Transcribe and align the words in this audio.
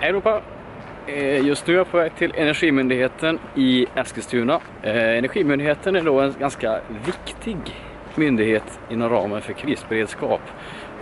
Hej 0.00 0.10
Europa! 0.10 0.40
Eh, 1.06 1.46
just 1.46 1.66
nu 1.66 1.74
är 1.74 1.78
jag 1.78 1.90
på 1.90 1.96
väg 1.96 2.14
till 2.16 2.32
Energimyndigheten 2.36 3.38
i 3.54 3.86
Eskilstuna. 3.94 4.60
Eh, 4.82 5.18
Energimyndigheten 5.18 5.96
är 5.96 6.02
då 6.02 6.20
en 6.20 6.34
ganska 6.40 6.80
viktig 7.06 7.56
myndighet 8.14 8.80
inom 8.90 9.10
ramen 9.10 9.42
för 9.42 9.52
krisberedskap. 9.52 10.40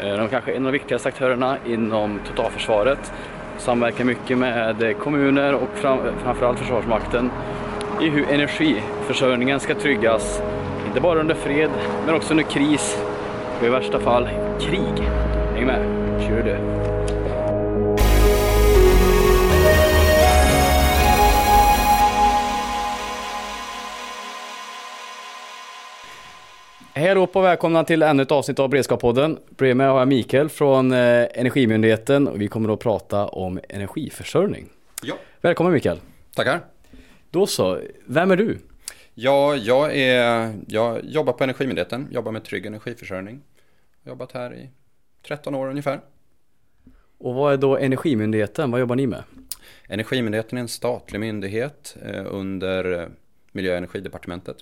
Eh, 0.01 0.17
de 0.17 0.29
kanske 0.29 0.53
är 0.53 0.57
en 0.57 0.67
av 0.67 0.73
de 0.73 0.79
viktigaste 0.79 1.09
aktörerna 1.09 1.57
inom 1.67 2.21
totalförsvaret. 2.27 3.13
Samverkar 3.59 4.05
mycket 4.05 4.39
med 4.39 4.99
kommuner 4.99 5.55
och 5.55 5.69
framförallt 6.23 6.59
Försvarsmakten 6.59 7.31
i 8.03 8.09
hur 8.09 8.29
energiförsörjningen 8.29 9.61
ska 9.61 9.75
tryggas. 9.75 10.43
Inte 10.87 11.01
bara 11.01 11.21
under 11.21 11.35
fred, 11.35 11.71
men 12.07 12.15
också 12.15 12.33
under 12.33 12.45
kris 12.45 13.03
och 13.61 13.67
i 13.67 13.69
värsta 13.69 14.01
fall 14.01 14.29
krig. 14.61 15.09
Häng 15.55 15.67
med, 15.67 15.83
kör 16.29 16.43
du! 16.43 16.96
Hej 26.99 27.09
Europa 27.09 27.39
och 27.39 27.45
välkomna 27.45 27.85
till 27.85 28.03
ännu 28.03 28.23
ett 28.23 28.31
avsnitt 28.31 28.59
av 28.59 28.71
Beredskapspodden. 28.71 29.39
Bredvid 29.49 29.77
mig 29.77 29.87
har 29.87 29.99
jag 29.99 30.09
Mikael 30.09 30.49
från 30.49 30.93
eh, 30.93 31.27
Energimyndigheten 31.35 32.29
och 32.29 32.41
vi 32.41 32.49
kommer 32.49 32.73
att 32.75 32.81
prata 32.81 33.27
om 33.27 33.61
energiförsörjning. 33.69 34.69
Ja, 35.03 35.15
Välkommen 35.41 35.73
Mikael. 35.73 36.01
tackar. 36.35 36.61
Då 37.31 37.47
så, 37.47 37.81
vem 38.07 38.31
är 38.31 38.37
du? 38.37 38.59
Ja, 39.15 39.57
jag, 39.57 39.97
är, 39.97 40.55
jag 40.69 41.05
jobbar 41.05 41.33
på 41.33 41.45
Energimyndigheten, 41.45 42.09
jobbar 42.11 42.33
med 42.33 42.45
trygg 42.45 42.67
energiförsörjning. 42.67 43.41
Jobbat 44.05 44.33
här 44.33 44.55
i 44.55 44.71
13 45.27 45.55
år 45.55 45.69
ungefär. 45.69 46.01
Och 47.19 47.35
vad 47.35 47.53
är 47.53 47.57
då 47.57 47.77
Energimyndigheten? 47.77 48.71
Vad 48.71 48.81
jobbar 48.81 48.97
ni 48.97 49.07
med? 49.07 49.23
Energimyndigheten 49.89 50.59
är 50.59 50.63
en 50.63 50.69
statlig 50.69 51.21
myndighet 51.21 51.97
eh, 52.03 52.25
under 52.27 53.09
Miljö 53.53 53.71
och 53.71 53.79
energidepartementet 53.79 54.57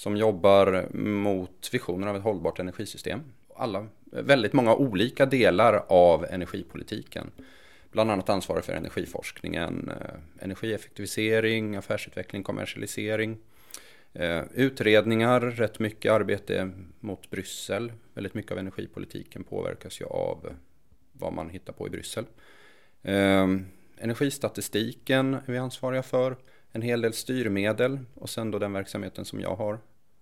som 0.00 0.16
jobbar 0.16 0.96
mot 0.96 1.68
visionen 1.72 2.08
av 2.08 2.16
ett 2.16 2.22
hållbart 2.22 2.58
energisystem. 2.58 3.20
Alla, 3.56 3.86
väldigt 4.04 4.52
många 4.52 4.74
olika 4.74 5.26
delar 5.26 5.84
av 5.88 6.26
energipolitiken. 6.30 7.30
Bland 7.90 8.10
annat 8.10 8.28
ansvarar 8.28 8.60
för 8.60 8.72
energiforskningen, 8.72 9.90
eh, 10.00 10.44
energieffektivisering, 10.44 11.76
affärsutveckling, 11.76 12.42
kommersialisering, 12.42 13.38
eh, 14.12 14.42
utredningar, 14.54 15.40
rätt 15.40 15.78
mycket 15.78 16.12
arbete 16.12 16.70
mot 17.00 17.30
Bryssel. 17.30 17.92
Väldigt 18.14 18.34
mycket 18.34 18.52
av 18.52 18.58
energipolitiken 18.58 19.44
påverkas 19.44 20.00
ju 20.00 20.04
av 20.04 20.54
vad 21.12 21.32
man 21.32 21.50
hittar 21.50 21.72
på 21.72 21.86
i 21.86 21.90
Bryssel. 21.90 22.24
Ehm, 23.02 23.66
energistatistiken 23.98 25.34
är 25.34 25.52
vi 25.52 25.58
ansvariga 25.58 26.02
för, 26.02 26.36
en 26.72 26.82
hel 26.82 27.00
del 27.00 27.12
styrmedel 27.12 27.98
och 28.14 28.30
sen 28.30 28.50
då 28.50 28.58
den 28.58 28.72
verksamheten 28.72 29.24
som 29.24 29.40
jag 29.40 29.56
har 29.56 29.78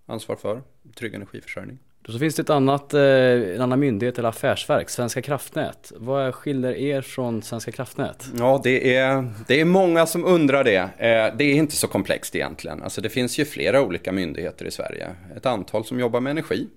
ansvar 0.09 0.35
för, 0.35 0.61
trygg 0.95 1.13
energiförsörjning. 1.13 1.79
Då 2.01 2.11
så 2.11 2.19
finns 2.19 2.35
det 2.35 2.41
ett 2.41 2.49
annat, 2.49 2.93
eh, 2.93 3.01
en 3.01 3.61
annan 3.61 3.79
myndighet 3.79 4.19
eller 4.19 4.29
affärsverk, 4.29 4.89
Svenska 4.89 5.21
kraftnät. 5.21 5.91
Vad 5.95 6.35
skiljer 6.35 6.73
er 6.73 7.01
från 7.01 7.41
Svenska 7.41 7.71
kraftnät? 7.71 8.25
Ja, 8.37 8.61
det 8.63 8.95
är, 8.95 9.29
det 9.47 9.61
är 9.61 9.65
många 9.65 10.05
som 10.05 10.25
undrar 10.25 10.63
det. 10.63 10.77
Eh, 10.77 11.35
Det 11.37 11.43
är 11.43 11.53
inte 11.53 11.75
så 11.75 11.87
komplext 11.87 12.35
egentligen. 12.35 12.83
Alltså 12.83 13.01
det 13.01 13.09
finns 13.09 13.37
ju 13.37 13.45
flera 13.45 13.81
olika 13.81 14.11
myndigheter 14.11 14.65
i 14.65 14.71
Sverige. 14.71 15.15
Ett 15.35 15.45
antal 15.45 15.85
som 15.85 15.99
jobbar 15.99 16.19
med 16.19 16.31
energi. 16.31 16.67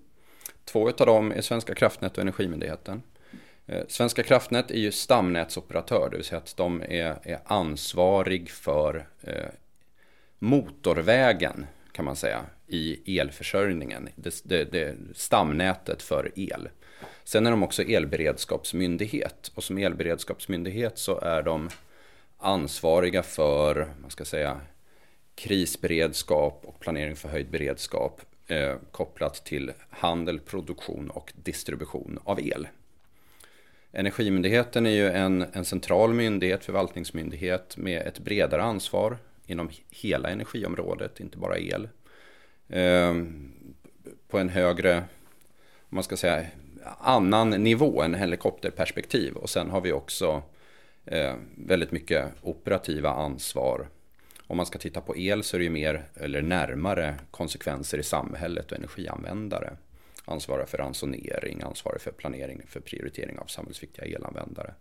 Två 0.65 0.89
av 0.89 1.07
dem 1.07 1.33
är 1.33 1.41
Svenska 1.41 1.75
kraftnät 1.75 2.17
och 2.17 2.23
Energimyndigheten. 2.23 3.03
Eh, 3.67 3.83
Svenska 3.89 4.23
kraftnät 4.23 4.71
är 4.71 4.79
ju 4.79 4.93
stamnätsoperatör, 4.93 6.09
det 6.11 6.17
vill 6.17 6.27
säga 6.27 6.39
att 6.39 6.57
de 6.57 6.83
är, 6.83 7.17
är 7.23 7.39
ansvarig 7.45 8.51
för 8.51 9.07
motorvägen 10.39 11.67
kan 11.93 12.05
man 12.05 12.17
säga 12.17 12.41
i 12.73 13.19
elförsörjningen, 13.19 14.09
det, 14.17 14.43
det, 14.45 14.65
det 14.65 14.95
stamnätet 15.15 16.03
för 16.03 16.33
el. 16.37 16.69
Sen 17.25 17.47
är 17.47 17.51
de 17.51 17.63
också 17.63 17.83
elberedskapsmyndighet 17.83 19.53
och 19.55 19.65
som 19.65 19.79
elberedskapsmyndighet 19.79 20.99
så 20.99 21.21
är 21.21 21.43
de 21.43 21.71
ansvariga 22.39 23.23
för, 23.23 23.95
man 24.01 24.11
ska 24.11 24.25
säga, 24.25 24.61
krisberedskap 25.35 26.61
och 26.65 26.81
planering 26.81 27.17
för 27.17 27.29
höjd 27.29 27.51
beredskap 27.51 28.21
eh, 28.47 28.75
kopplat 28.91 29.45
till 29.45 29.73
handel, 29.91 30.41
produktion 30.41 31.11
och 31.11 31.33
distribution 31.37 32.19
av 32.25 32.41
el. 32.41 32.69
Energimyndigheten 33.93 34.87
är 34.87 34.91
ju 34.91 35.09
en, 35.09 35.45
en 35.53 35.65
central 35.65 36.13
myndighet, 36.13 36.65
förvaltningsmyndighet 36.65 37.77
med 37.77 38.07
ett 38.07 38.19
bredare 38.19 38.63
ansvar 38.63 39.19
inom 39.47 39.71
hela 39.91 40.31
energiområdet, 40.31 41.21
inte 41.21 41.39
bara 41.39 41.59
el. 41.59 41.89
Ehm, 42.73 43.53
på 44.29 44.39
en 44.39 44.49
högre, 44.49 44.97
om 44.99 45.95
man 45.95 46.05
ska 46.05 46.17
säga, 46.17 46.47
annan 46.99 47.51
nivå 47.51 48.03
än 48.03 48.15
helikopterperspektiv. 48.15 49.35
Och 49.35 49.51
sen 49.51 49.71
har 49.71 49.81
vi 49.81 49.93
också 49.93 50.43
eh, 51.05 51.35
väldigt 51.57 51.93
mycket 51.93 52.29
operativa 52.43 53.11
ansvar. 53.11 53.89
Om 54.47 54.57
man 54.57 54.67
ska 54.67 54.79
titta 54.79 55.01
på 55.01 55.17
el 55.17 55.43
så 55.43 55.57
är 55.57 55.59
det 55.59 55.65
ju 55.65 55.71
mer 55.71 56.05
eller 56.15 56.43
närmare 56.43 57.15
konsekvenser 57.31 57.99
i 57.99 58.03
samhället 58.03 58.73
och 58.73 58.79
energianvändare. 58.79 59.77
Ansvarar 60.25 60.67
för 60.67 60.79
ransonering, 60.79 61.63
ansvarar 61.63 61.99
för 61.99 62.11
planering 62.11 62.63
för 62.69 62.81
prioritering 62.81 63.39
av 63.39 63.47
samhällsviktiga 63.47 64.05
elanvändare. 64.05 64.75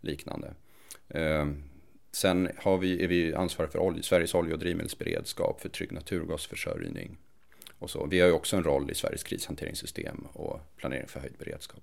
Liknande. 0.00 0.54
Ehm, 1.08 1.62
Sen 2.12 2.48
har 2.56 2.78
vi, 2.78 3.04
är 3.04 3.08
vi 3.08 3.34
ansvariga 3.34 3.72
för 3.72 3.78
olje, 3.78 4.02
Sveriges 4.02 4.34
olje 4.34 4.52
och 4.52 4.58
drivmedelsberedskap, 4.58 5.60
för 5.60 5.68
trygg 5.68 5.92
naturgasförsörjning. 5.92 7.16
Och 7.78 7.90
så. 7.90 8.06
Vi 8.06 8.20
har 8.20 8.26
ju 8.26 8.32
också 8.32 8.56
en 8.56 8.64
roll 8.64 8.90
i 8.90 8.94
Sveriges 8.94 9.22
krishanteringssystem 9.22 10.26
och 10.32 10.60
planering 10.76 11.08
för 11.08 11.20
höjd 11.20 11.34
beredskap. 11.38 11.82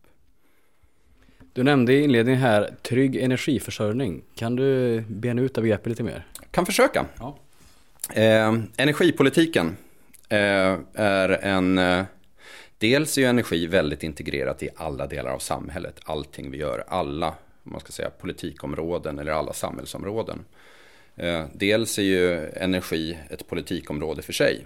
Du 1.54 1.64
nämnde 1.64 1.94
i 1.94 2.04
inledningen 2.04 2.42
här 2.42 2.76
trygg 2.82 3.16
energiförsörjning. 3.16 4.24
Kan 4.36 4.56
du 4.56 5.02
bena 5.02 5.42
ut 5.42 5.54
det 5.54 5.62
begreppet 5.62 5.88
lite 5.88 6.04
mer? 6.04 6.28
Kan 6.52 6.66
försöka. 6.66 7.06
Ja. 7.20 7.38
Eh, 8.14 8.54
energipolitiken 8.78 9.78
eh, 10.30 10.78
är 10.94 11.30
en... 11.30 11.78
Eh, 11.78 12.04
dels 12.78 13.18
är 13.18 13.22
ju 13.22 13.28
energi 13.28 13.68
väldigt 13.68 14.04
integrerat 14.04 14.64
i 14.64 14.70
alla 14.76 15.08
delar 15.08 15.32
av 15.32 15.40
samhället. 15.40 16.00
Allting 16.04 16.52
vi 16.52 16.58
gör, 16.58 16.84
alla 16.88 17.34
man 17.64 17.80
ska 17.80 17.92
säga, 17.92 18.10
politikområden 18.10 19.20
eller 19.20 19.32
alla 19.32 19.54
samhällsområden. 19.54 20.46
Eh, 21.16 21.46
dels 21.54 22.00
är 22.00 22.04
ju 22.04 22.50
energi 22.50 23.20
ett 23.30 23.48
politikområde 23.48 24.22
för 24.22 24.34
sig. 24.34 24.66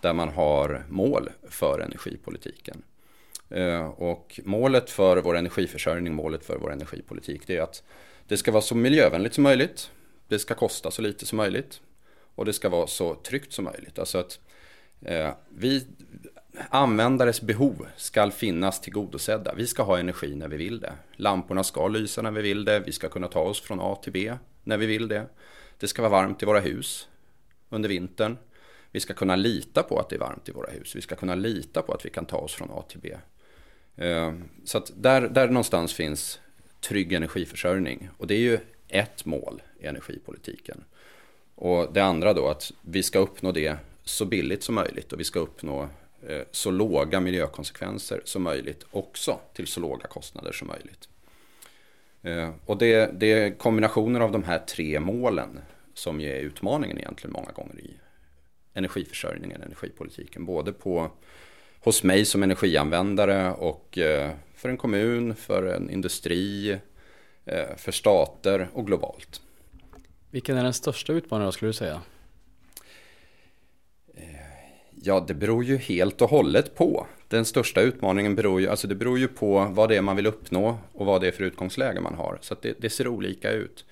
Där 0.00 0.12
man 0.12 0.28
har 0.28 0.84
mål 0.88 1.30
för 1.48 1.80
energipolitiken. 1.80 2.82
Eh, 3.50 3.86
och 3.86 4.40
målet 4.44 4.90
för 4.90 5.16
vår 5.16 5.36
energiförsörjning, 5.36 6.14
målet 6.14 6.44
för 6.44 6.58
vår 6.58 6.72
energipolitik, 6.72 7.42
det 7.46 7.56
är 7.56 7.62
att 7.62 7.82
det 8.26 8.36
ska 8.36 8.52
vara 8.52 8.62
så 8.62 8.74
miljövänligt 8.74 9.34
som 9.34 9.44
möjligt. 9.44 9.90
Det 10.28 10.38
ska 10.38 10.54
kosta 10.54 10.90
så 10.90 11.02
lite 11.02 11.26
som 11.26 11.36
möjligt. 11.36 11.80
Och 12.34 12.44
det 12.44 12.52
ska 12.52 12.68
vara 12.68 12.86
så 12.86 13.14
tryggt 13.14 13.52
som 13.52 13.64
möjligt. 13.64 13.98
Alltså 13.98 14.18
att 14.18 14.38
eh, 15.02 15.30
vi, 15.48 15.86
användares 16.70 17.42
behov 17.42 17.86
ska 17.96 18.30
finnas 18.30 18.80
tillgodosedda. 18.80 19.54
Vi 19.54 19.66
ska 19.66 19.82
ha 19.82 19.98
energi 19.98 20.34
när 20.34 20.48
vi 20.48 20.56
vill 20.56 20.80
det. 20.80 20.92
Lamporna 21.16 21.64
ska 21.64 21.88
lysa 21.88 22.22
när 22.22 22.30
vi 22.30 22.42
vill 22.42 22.64
det. 22.64 22.80
Vi 22.80 22.92
ska 22.92 23.08
kunna 23.08 23.28
ta 23.28 23.40
oss 23.40 23.60
från 23.60 23.80
A 23.80 23.98
till 24.02 24.12
B 24.12 24.34
när 24.64 24.76
vi 24.76 24.86
vill 24.86 25.08
det. 25.08 25.26
Det 25.78 25.88
ska 25.88 26.02
vara 26.02 26.12
varmt 26.12 26.42
i 26.42 26.46
våra 26.46 26.60
hus 26.60 27.08
under 27.68 27.88
vintern. 27.88 28.36
Vi 28.90 29.00
ska 29.00 29.14
kunna 29.14 29.36
lita 29.36 29.82
på 29.82 29.98
att 29.98 30.08
det 30.08 30.16
är 30.16 30.20
varmt 30.20 30.48
i 30.48 30.52
våra 30.52 30.70
hus. 30.70 30.96
Vi 30.96 31.00
ska 31.00 31.16
kunna 31.16 31.34
lita 31.34 31.82
på 31.82 31.92
att 31.92 32.06
vi 32.06 32.10
kan 32.10 32.24
ta 32.24 32.36
oss 32.36 32.54
från 32.54 32.70
A 32.70 32.84
till 32.88 33.00
B. 33.00 33.16
Eh, 33.96 34.32
så 34.64 34.78
att 34.78 34.92
där, 34.96 35.28
där 35.28 35.46
någonstans 35.46 35.94
finns 35.94 36.40
trygg 36.80 37.12
energiförsörjning. 37.12 38.08
Och 38.18 38.26
det 38.26 38.34
är 38.34 38.38
ju 38.38 38.58
ett 38.88 39.24
mål 39.24 39.62
i 39.80 39.86
energipolitiken. 39.86 40.84
Och 41.54 41.92
det 41.92 42.00
andra 42.00 42.32
då 42.32 42.48
att 42.48 42.72
vi 42.82 43.02
ska 43.02 43.18
uppnå 43.18 43.52
det 43.52 43.76
så 44.04 44.24
billigt 44.24 44.62
som 44.62 44.74
möjligt 44.74 45.12
och 45.12 45.20
vi 45.20 45.24
ska 45.24 45.38
uppnå 45.38 45.88
Eh, 46.26 46.42
så 46.50 46.70
låga 46.70 47.20
miljökonsekvenser 47.20 48.20
som 48.24 48.42
möjligt 48.42 48.84
också 48.90 49.40
till 49.52 49.66
så 49.66 49.80
låga 49.80 50.06
kostnader 50.06 50.52
som 50.52 50.68
möjligt. 50.68 51.08
Eh, 52.22 52.50
och 52.66 52.78
det, 52.78 53.10
det 53.20 53.32
är 53.32 53.58
kombinationen 53.58 54.22
av 54.22 54.32
de 54.32 54.44
här 54.44 54.58
tre 54.58 55.00
målen 55.00 55.60
som 55.94 56.20
är 56.20 56.34
utmaningen 56.34 56.98
egentligen 56.98 57.32
många 57.32 57.52
gånger 57.52 57.80
i 57.80 57.90
energiförsörjningen, 58.74 59.62
energipolitiken. 59.62 60.44
Både 60.44 60.72
på, 60.72 61.10
hos 61.80 62.02
mig 62.02 62.24
som 62.24 62.42
energianvändare 62.42 63.52
och 63.52 63.98
eh, 63.98 64.30
för 64.54 64.68
en 64.68 64.76
kommun, 64.76 65.34
för 65.34 65.62
en 65.62 65.90
industri, 65.90 66.78
för 67.76 67.92
stater 67.92 68.68
och 68.72 68.86
globalt. 68.86 69.40
Vilken 70.30 70.56
är 70.56 70.64
den 70.64 70.72
största 70.72 71.12
utmaningen 71.12 71.46
då 71.46 71.52
skulle 71.52 71.68
du 71.68 71.72
säga? 71.72 72.02
Ja, 75.08 75.24
det 75.28 75.34
beror 75.34 75.64
ju 75.64 75.76
helt 75.76 76.22
och 76.22 76.30
hållet 76.30 76.74
på. 76.74 77.06
Den 77.28 77.44
största 77.44 77.80
utmaningen 77.80 78.34
beror 78.34 78.60
ju, 78.60 78.68
alltså 78.68 78.88
det 78.88 78.94
beror 78.94 79.18
ju 79.18 79.28
på 79.28 79.64
vad 79.70 79.88
det 79.88 79.96
är 79.96 80.02
man 80.02 80.16
vill 80.16 80.26
uppnå 80.26 80.78
och 80.92 81.06
vad 81.06 81.20
det 81.20 81.28
är 81.28 81.32
för 81.32 81.44
utgångsläge 81.44 82.00
man 82.00 82.14
har. 82.14 82.38
Så 82.40 82.56
det, 82.60 82.74
det, 82.78 82.90
ser 82.90 83.08
olika 83.08 83.50
ut. 83.50 83.84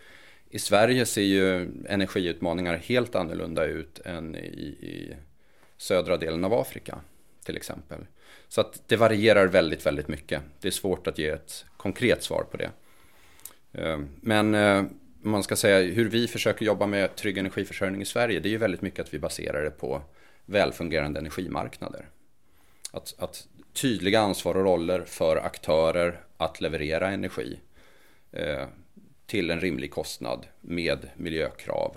I 0.50 0.58
Sverige 0.58 1.06
ser 1.06 1.22
ju 1.22 1.68
energiutmaningar 1.88 2.76
helt 2.76 3.14
annorlunda 3.14 3.64
ut 3.64 4.00
än 4.04 4.36
i, 4.36 4.38
i 4.80 5.16
södra 5.76 6.16
delen 6.16 6.44
av 6.44 6.54
Afrika 6.54 6.98
till 7.44 7.56
exempel. 7.56 7.98
Så 8.48 8.60
att 8.60 8.82
det 8.86 8.96
varierar 8.96 9.46
väldigt, 9.46 9.86
väldigt 9.86 10.08
mycket. 10.08 10.42
Det 10.60 10.68
är 10.68 10.72
svårt 10.72 11.06
att 11.06 11.18
ge 11.18 11.28
ett 11.28 11.64
konkret 11.76 12.22
svar 12.22 12.44
på 12.50 12.56
det. 12.56 12.70
Eh, 13.72 13.98
men 14.20 14.54
eh, 14.54 14.84
man 15.22 15.42
ska 15.42 15.56
säga 15.56 15.92
hur 15.94 16.08
vi 16.08 16.28
försöker 16.28 16.66
jobba 16.66 16.86
med 16.86 17.16
trygg 17.16 17.38
energiförsörjning 17.38 18.02
i 18.02 18.06
Sverige, 18.06 18.40
det 18.40 18.48
är 18.48 18.50
ju 18.50 18.58
väldigt 18.58 18.82
mycket 18.82 19.00
att 19.00 19.14
vi 19.14 19.18
baserar 19.18 19.64
det 19.64 19.70
på 19.70 20.02
välfungerande 20.46 21.20
energimarknader. 21.20 22.08
Att, 22.90 23.14
att 23.18 23.48
tydliga 23.72 24.20
ansvar 24.20 24.54
och 24.54 24.64
roller 24.64 25.04
för 25.04 25.36
aktörer 25.36 26.20
att 26.36 26.60
leverera 26.60 27.10
energi 27.10 27.60
eh, 28.32 28.66
till 29.26 29.50
en 29.50 29.60
rimlig 29.60 29.90
kostnad 29.90 30.46
med 30.60 31.10
miljökrav 31.16 31.96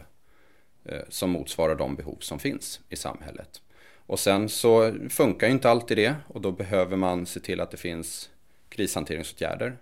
eh, 0.86 1.02
som 1.10 1.30
motsvarar 1.30 1.76
de 1.76 1.96
behov 1.96 2.18
som 2.20 2.40
finns 2.40 2.80
i 2.90 2.96
samhället. 2.96 3.62
Och 4.10 4.20
sen 4.20 4.50
så 4.50 4.94
funkar 5.10 5.48
ju 5.48 5.54
inte 5.54 5.70
alltid 5.70 5.98
det 5.98 6.16
och 6.28 6.42
då 6.42 6.52
behöver 6.52 6.98
man 6.98 7.26
se 7.26 7.40
till 7.40 7.62
att 7.62 7.72
det 7.72 7.78
finns 7.78 8.30
krishanteringsåtgärder 8.70 9.78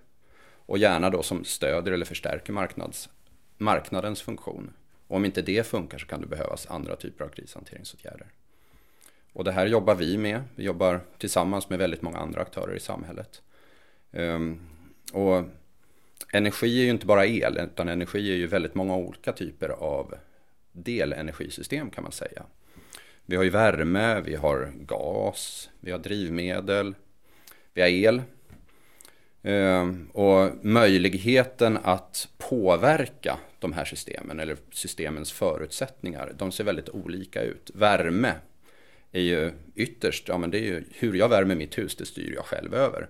och 0.68 0.78
gärna 0.78 1.10
då 1.10 1.24
som 1.24 1.44
stöder 1.44 1.92
eller 1.92 2.06
förstärker 2.06 2.54
marknads, 2.54 3.10
marknadens 3.58 4.22
funktion. 4.22 4.74
Och 5.08 5.16
om 5.16 5.26
inte 5.26 5.42
det 5.42 5.68
funkar 5.68 5.98
så 5.98 6.08
kan 6.08 6.22
det 6.22 6.28
behövas 6.28 6.68
andra 6.68 6.96
typer 6.96 7.26
av 7.26 7.30
krishanteringsåtgärder. 7.30 8.28
Och 9.38 9.44
det 9.44 9.52
här 9.52 9.66
jobbar 9.66 9.96
vi 9.96 10.18
med. 10.18 10.42
Vi 10.56 10.64
jobbar 10.64 11.02
tillsammans 11.18 11.70
med 11.70 11.80
väldigt 11.80 12.02
många 12.02 12.18
andra 12.18 12.42
aktörer 12.42 12.76
i 12.76 12.80
samhället. 12.80 13.42
Ehm, 14.12 14.60
och 15.14 15.44
energi 16.34 16.80
är 16.80 16.84
ju 16.84 16.90
inte 16.90 17.06
bara 17.06 17.26
el, 17.26 17.58
utan 17.58 17.90
energi 17.90 18.32
är 18.32 18.36
ju 18.36 18.48
väldigt 18.48 18.76
många 18.76 18.96
olika 18.96 19.34
typer 19.34 19.70
av 19.70 20.16
delenergisystem 20.72 21.90
kan 21.90 22.04
man 22.04 22.12
säga. 22.12 22.44
Vi 23.26 23.36
har 23.36 23.44
ju 23.44 23.50
värme, 23.50 24.22
vi 24.22 24.36
har 24.36 24.72
gas, 24.76 25.70
vi 25.80 25.92
har 25.92 26.00
drivmedel, 26.00 26.96
vi 27.74 27.82
har 27.82 27.90
el. 27.90 28.22
Ehm, 29.44 30.10
och 30.14 30.66
möjligheten 30.66 31.78
att 31.84 32.30
påverka 32.38 33.38
de 33.60 33.74
här 33.74 33.86
systemen 33.86 34.40
eller 34.40 34.58
systemens 34.72 35.32
förutsättningar, 35.32 36.34
de 36.38 36.52
ser 36.52 36.64
väldigt 36.64 36.90
olika 36.90 37.42
ut. 37.42 37.72
Värme 37.74 38.34
är 39.12 39.22
ju 39.22 39.52
ytterst, 39.76 40.28
ja 40.28 40.38
men 40.38 40.52
det 40.52 40.58
är 40.58 40.64
ju 40.64 40.84
hur 40.92 41.14
jag 41.14 41.30
värmer 41.30 41.56
mitt 41.56 41.78
hus, 41.78 41.96
det 41.96 42.06
styr 42.06 42.34
jag 42.36 42.46
själv 42.46 42.74
över. 42.74 43.08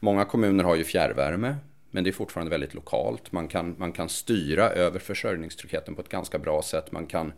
Många 0.00 0.24
kommuner 0.24 0.64
har 0.64 0.76
ju 0.76 0.84
fjärrvärme, 0.84 1.56
men 1.90 2.04
det 2.04 2.10
är 2.10 2.12
fortfarande 2.12 2.50
väldigt 2.50 2.74
lokalt. 2.74 3.32
Man 3.32 3.48
kan, 3.48 3.74
man 3.78 3.92
kan 3.92 4.08
styra 4.08 4.70
över 4.70 4.98
försörjningstryggheten 4.98 5.94
på 5.94 6.00
ett 6.00 6.08
ganska 6.08 6.38
bra 6.38 6.62
sätt. 6.62 6.92
Man 6.92 7.06
kan 7.06 7.32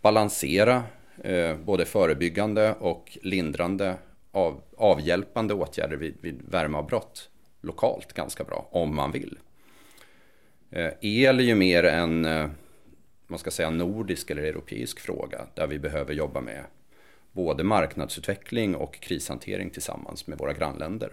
balansera 0.00 0.82
eh, 1.22 1.56
både 1.56 1.84
förebyggande 1.84 2.74
och 2.80 3.18
lindrande 3.22 3.96
av, 4.32 4.62
avhjälpande 4.76 5.54
åtgärder 5.54 5.96
vid, 5.96 6.16
vid 6.20 6.42
värmeavbrott 6.48 7.30
lokalt 7.60 8.12
ganska 8.12 8.44
bra, 8.44 8.68
om 8.70 8.96
man 8.96 9.12
vill. 9.12 9.38
Eh, 10.70 10.92
el 11.00 11.40
är 11.40 11.44
ju 11.44 11.54
mer 11.54 11.84
en, 11.84 12.24
eh, 12.24 12.50
man 13.26 13.38
ska 13.38 13.50
säga 13.50 13.70
nordisk 13.70 14.30
eller 14.30 14.42
europeisk 14.42 15.00
fråga, 15.00 15.46
där 15.54 15.66
vi 15.66 15.78
behöver 15.78 16.14
jobba 16.14 16.40
med 16.40 16.64
både 17.36 17.64
marknadsutveckling 17.64 18.76
och 18.76 19.00
krishantering 19.00 19.70
tillsammans 19.70 20.26
med 20.26 20.38
våra 20.38 20.52
grannländer. 20.52 21.12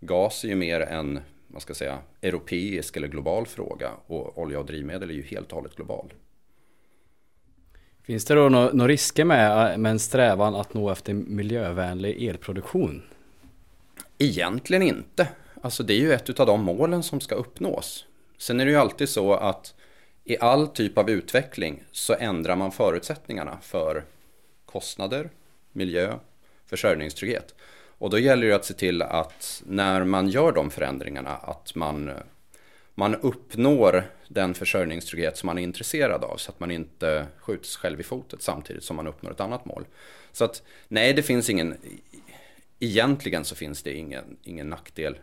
Gas 0.00 0.44
är 0.44 0.48
ju 0.48 0.54
mer 0.56 0.80
en 0.80 1.20
man 1.54 1.60
ska 1.60 1.74
säga, 1.74 1.98
europeisk 2.22 2.96
eller 2.96 3.08
global 3.08 3.46
fråga 3.46 3.90
och 4.06 4.38
olja 4.38 4.58
och 4.58 4.66
drivmedel 4.66 5.10
är 5.10 5.14
ju 5.14 5.22
helt 5.22 5.52
och 5.52 5.56
hållet 5.56 5.76
global. 5.76 6.12
Finns 8.02 8.24
det 8.24 8.34
då 8.34 8.48
några 8.48 8.88
risker 8.88 9.24
med, 9.24 9.80
med 9.80 9.90
en 9.90 9.98
strävan 9.98 10.54
att 10.54 10.74
nå 10.74 10.90
efter 10.90 11.14
miljövänlig 11.14 12.28
elproduktion? 12.28 13.02
Egentligen 14.18 14.82
inte. 14.82 15.28
Alltså 15.62 15.82
det 15.82 15.94
är 15.94 15.98
ju 15.98 16.12
ett 16.12 16.40
av 16.40 16.46
de 16.46 16.62
målen 16.62 17.02
som 17.02 17.20
ska 17.20 17.34
uppnås. 17.34 18.06
Sen 18.38 18.60
är 18.60 18.64
det 18.64 18.70
ju 18.70 18.76
alltid 18.76 19.08
så 19.08 19.34
att 19.34 19.74
i 20.24 20.38
all 20.38 20.68
typ 20.68 20.98
av 20.98 21.10
utveckling 21.10 21.82
så 21.90 22.14
ändrar 22.14 22.56
man 22.56 22.72
förutsättningarna 22.72 23.58
för 23.62 24.04
kostnader, 24.74 25.30
miljö, 25.72 26.18
försörjningstrygghet. 26.66 27.54
Och 27.98 28.10
då 28.10 28.18
gäller 28.18 28.46
det 28.46 28.54
att 28.54 28.64
se 28.64 28.74
till 28.74 29.02
att 29.02 29.62
när 29.66 30.04
man 30.04 30.28
gör 30.28 30.52
de 30.52 30.70
förändringarna 30.70 31.30
att 31.30 31.74
man, 31.74 32.10
man 32.94 33.14
uppnår 33.14 34.04
den 34.28 34.54
försörjningstrygghet 34.54 35.36
som 35.36 35.46
man 35.46 35.58
är 35.58 35.62
intresserad 35.62 36.24
av 36.24 36.36
så 36.36 36.50
att 36.50 36.60
man 36.60 36.70
inte 36.70 37.26
skjuts 37.38 37.76
själv 37.76 38.00
i 38.00 38.02
fotet 38.02 38.42
samtidigt 38.42 38.84
som 38.84 38.96
man 38.96 39.06
uppnår 39.06 39.30
ett 39.30 39.40
annat 39.40 39.64
mål. 39.64 39.84
Så 40.32 40.44
att 40.44 40.62
nej, 40.88 41.14
det 41.14 41.22
finns 41.22 41.50
ingen, 41.50 41.76
egentligen 42.80 43.44
så 43.44 43.54
finns 43.54 43.82
det 43.82 43.92
ingen, 43.92 44.36
ingen 44.42 44.68
nackdel 44.68 45.18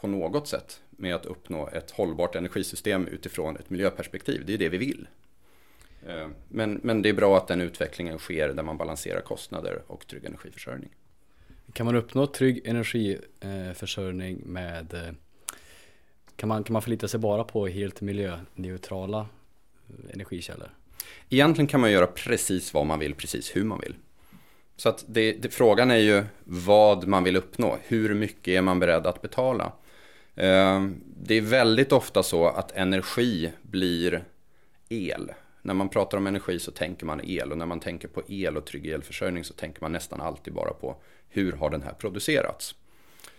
på 0.00 0.06
något 0.06 0.48
sätt 0.48 0.80
med 0.90 1.14
att 1.14 1.26
uppnå 1.26 1.68
ett 1.68 1.90
hållbart 1.90 2.34
energisystem 2.34 3.06
utifrån 3.06 3.56
ett 3.56 3.70
miljöperspektiv. 3.70 4.42
Det 4.46 4.54
är 4.54 4.58
det 4.58 4.68
vi 4.68 4.78
vill. 4.78 5.06
Eh, 6.06 6.28
men, 6.48 6.80
men 6.82 7.02
det 7.02 7.08
är 7.08 7.12
bra 7.12 7.36
att 7.36 7.48
den 7.48 7.60
utvecklingen 7.60 8.18
sker 8.18 8.48
där 8.48 8.62
man 8.62 8.76
balanserar 8.76 9.20
kostnader 9.20 9.82
och 9.86 10.06
trygg 10.06 10.24
energiförsörjning. 10.24 10.90
Kan 11.72 11.86
man 11.86 11.96
uppnå 11.96 12.26
trygg 12.26 12.66
energiförsörjning 12.66 14.42
med 14.44 14.94
eh, 14.94 15.12
kan 16.36 16.48
man, 16.48 16.64
kan 16.64 16.72
man 16.72 16.82
förlita 16.82 17.08
sig 17.08 17.20
bara 17.20 17.44
på 17.44 17.66
helt 17.66 18.00
miljöneutrala 18.00 19.18
eh, 19.88 20.14
energikällor? 20.14 20.68
Egentligen 21.28 21.66
kan 21.66 21.80
man 21.80 21.92
göra 21.92 22.06
precis 22.06 22.74
vad 22.74 22.86
man 22.86 22.98
vill, 22.98 23.14
precis 23.14 23.56
hur 23.56 23.64
man 23.64 23.80
vill. 23.80 23.94
Så 24.76 24.88
att 24.88 25.04
det, 25.08 25.32
det, 25.32 25.48
frågan 25.48 25.90
är 25.90 25.96
ju 25.96 26.24
vad 26.44 27.06
man 27.06 27.24
vill 27.24 27.36
uppnå. 27.36 27.78
Hur 27.82 28.14
mycket 28.14 28.48
är 28.48 28.62
man 28.62 28.80
beredd 28.80 29.06
att 29.06 29.22
betala? 29.22 29.72
Det 31.16 31.34
är 31.34 31.40
väldigt 31.40 31.92
ofta 31.92 32.22
så 32.22 32.46
att 32.46 32.72
energi 32.72 33.52
blir 33.62 34.24
el 34.88 35.30
när 35.62 35.74
man 35.74 35.88
pratar 35.88 36.18
om 36.18 36.26
energi 36.26 36.58
så 36.58 36.70
tänker 36.70 37.06
man 37.06 37.20
el 37.24 37.52
och 37.52 37.58
när 37.58 37.66
man 37.66 37.80
tänker 37.80 38.08
på 38.08 38.22
el 38.28 38.56
och 38.56 38.64
trygg 38.64 38.86
elförsörjning 38.86 39.44
så 39.44 39.54
tänker 39.54 39.80
man 39.80 39.92
nästan 39.92 40.20
alltid 40.20 40.54
bara 40.54 40.72
på 40.72 40.96
hur 41.28 41.52
har 41.52 41.70
den 41.70 41.82
här 41.82 41.92
producerats. 41.92 42.74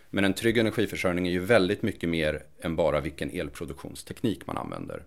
Men 0.09 0.25
en 0.25 0.33
trygg 0.33 0.57
energiförsörjning 0.57 1.27
är 1.27 1.31
ju 1.31 1.39
väldigt 1.39 1.81
mycket 1.81 2.09
mer 2.09 2.44
än 2.62 2.75
bara 2.75 3.00
vilken 3.00 3.31
elproduktionsteknik 3.31 4.47
man 4.47 4.57
använder. 4.57 5.03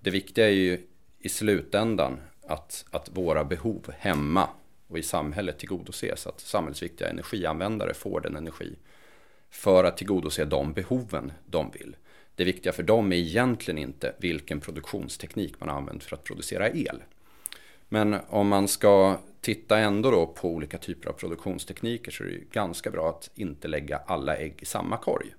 Det 0.00 0.10
viktiga 0.10 0.46
är 0.46 0.52
ju 0.52 0.86
i 1.18 1.28
slutändan 1.28 2.20
att, 2.46 2.84
att 2.90 3.10
våra 3.12 3.44
behov 3.44 3.92
hemma 3.98 4.48
och 4.86 4.98
i 4.98 5.02
samhället 5.02 5.58
tillgodoses. 5.58 6.26
Att 6.26 6.40
samhällsviktiga 6.40 7.08
energianvändare 7.08 7.94
får 7.94 8.20
den 8.20 8.36
energi 8.36 8.76
för 9.50 9.84
att 9.84 9.96
tillgodose 9.96 10.44
de 10.44 10.72
behoven 10.72 11.32
de 11.46 11.70
vill. 11.70 11.96
Det 12.38 12.44
viktiga 12.44 12.72
för 12.72 12.82
dem 12.82 13.12
är 13.12 13.16
egentligen 13.16 13.78
inte 13.78 14.14
vilken 14.18 14.60
produktionsteknik 14.60 15.60
man 15.60 15.68
har 15.68 15.76
använt 15.76 16.04
för 16.04 16.16
att 16.16 16.24
producera 16.24 16.70
el. 16.70 17.02
Men 17.88 18.16
om 18.28 18.48
man 18.48 18.68
ska 18.68 19.20
titta 19.40 19.78
ändå 19.78 20.10
då 20.10 20.26
på 20.26 20.48
olika 20.48 20.78
typer 20.78 21.08
av 21.08 21.12
produktionstekniker 21.12 22.10
så 22.10 22.24
är 22.24 22.28
det 22.28 22.50
ganska 22.52 22.90
bra 22.90 23.08
att 23.08 23.30
inte 23.34 23.68
lägga 23.68 23.96
alla 23.96 24.36
ägg 24.36 24.54
i 24.58 24.64
samma 24.64 24.96
korg. 24.96 25.34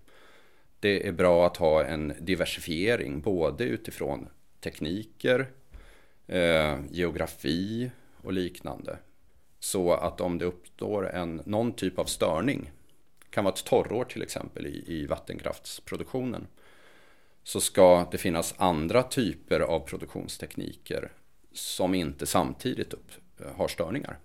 Det 0.80 1.08
är 1.08 1.12
bra 1.12 1.48
att 1.48 1.58
ha 1.58 1.84
en 1.84 2.14
diversifiering 2.20 3.22
både 3.22 3.64
utifrån 3.64 4.28
tekniker, 4.60 5.48
eh, 6.28 6.78
geografi 6.92 7.92
och 8.22 8.34
liknande. 8.34 8.98
Så 9.60 9.94
att 9.94 10.22
om 10.22 10.38
det 10.38 10.46
uppstår 10.46 11.10
en, 11.10 11.42
någon 11.46 11.74
typ 11.74 12.00
av 12.00 12.06
störning, 12.06 12.72
kan 13.30 13.44
vara 13.44 13.54
ett 13.54 13.66
torrår 13.66 14.04
till 14.04 14.22
exempel 14.22 14.68
i, 14.68 14.84
i 14.88 15.06
vattenkraftsproduktionen, 15.06 16.48
så 17.50 17.62
ska 17.62 18.08
det 18.12 18.18
finnas 18.18 18.56
andra 18.58 19.04
typer 19.04 19.60
av 19.60 19.80
produktionstekniker 19.80 21.12
som 21.54 21.96
inte 21.96 22.26
samtidigt 22.26 22.94
upp, 22.94 23.12
eh, 23.40 23.46
har 23.56 23.68
störningar. 23.68 24.18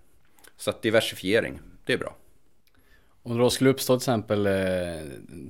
Så 0.57 0.69
att 0.69 0.81
diversifiering, 0.81 1.59
det 1.85 1.93
är 1.93 1.97
bra. 1.97 2.15
Om 3.23 3.33
det 3.33 3.43
då 3.43 3.49
skulle 3.49 3.69
uppstå 3.69 3.93
till 3.93 4.03
exempel 4.03 4.45
eh, 4.45 4.53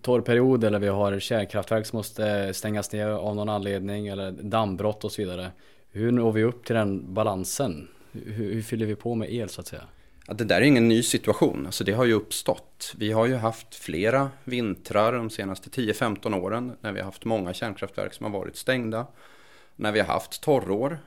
torrperiod 0.01 0.63
eller 0.63 0.79
vi 0.79 0.87
har 0.87 1.19
kärnkraftverk 1.19 1.85
som 1.85 1.97
måste 1.97 2.27
eh, 2.27 2.51
stängas 2.51 2.91
ner 2.91 3.07
av 3.07 3.35
någon 3.35 3.49
anledning 3.49 4.07
eller 4.07 4.31
dammbrott 4.31 5.03
och 5.03 5.11
så 5.11 5.21
vidare. 5.21 5.51
Hur 5.89 6.11
når 6.11 6.31
vi 6.31 6.43
upp 6.43 6.65
till 6.65 6.75
den 6.75 7.13
balansen? 7.13 7.87
Hur, 8.11 8.53
hur 8.53 8.61
fyller 8.61 8.85
vi 8.85 8.95
på 8.95 9.15
med 9.15 9.33
el 9.33 9.49
så 9.49 9.61
att 9.61 9.67
säga? 9.67 9.83
Att 10.27 10.37
det 10.37 10.45
där 10.45 10.55
är 10.55 10.61
ingen 10.61 10.87
ny 10.87 11.03
situation, 11.03 11.65
alltså 11.65 11.83
det 11.83 11.91
har 11.91 12.05
ju 12.05 12.13
uppstått. 12.13 12.93
Vi 12.97 13.11
har 13.11 13.25
ju 13.25 13.35
haft 13.35 13.75
flera 13.75 14.31
vintrar 14.43 15.13
de 15.13 15.29
senaste 15.29 15.69
10-15 15.69 16.35
åren 16.35 16.77
när 16.81 16.91
vi 16.91 16.99
har 16.99 17.05
haft 17.05 17.25
många 17.25 17.53
kärnkraftverk 17.53 18.13
som 18.13 18.23
har 18.25 18.39
varit 18.39 18.55
stängda. 18.55 19.07
När 19.75 19.91
vi 19.91 19.99
har 19.99 20.07
haft 20.07 20.41
torrår 20.41 20.99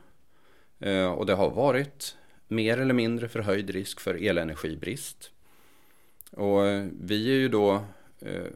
eh, 0.79 1.13
och 1.13 1.27
det 1.27 1.35
har 1.35 1.51
varit 1.51 2.17
mer 2.49 2.79
eller 2.79 2.95
mindre 2.95 3.29
förhöjd 3.29 3.71
risk 3.71 4.01
för 4.01 4.15
elenergibrist. 4.15 5.31
Och 6.31 6.67
eh, 6.67 6.87
vi 7.01 7.31
är 7.31 7.37
ju 7.37 7.49
då 7.49 7.85
eh, 8.21 8.47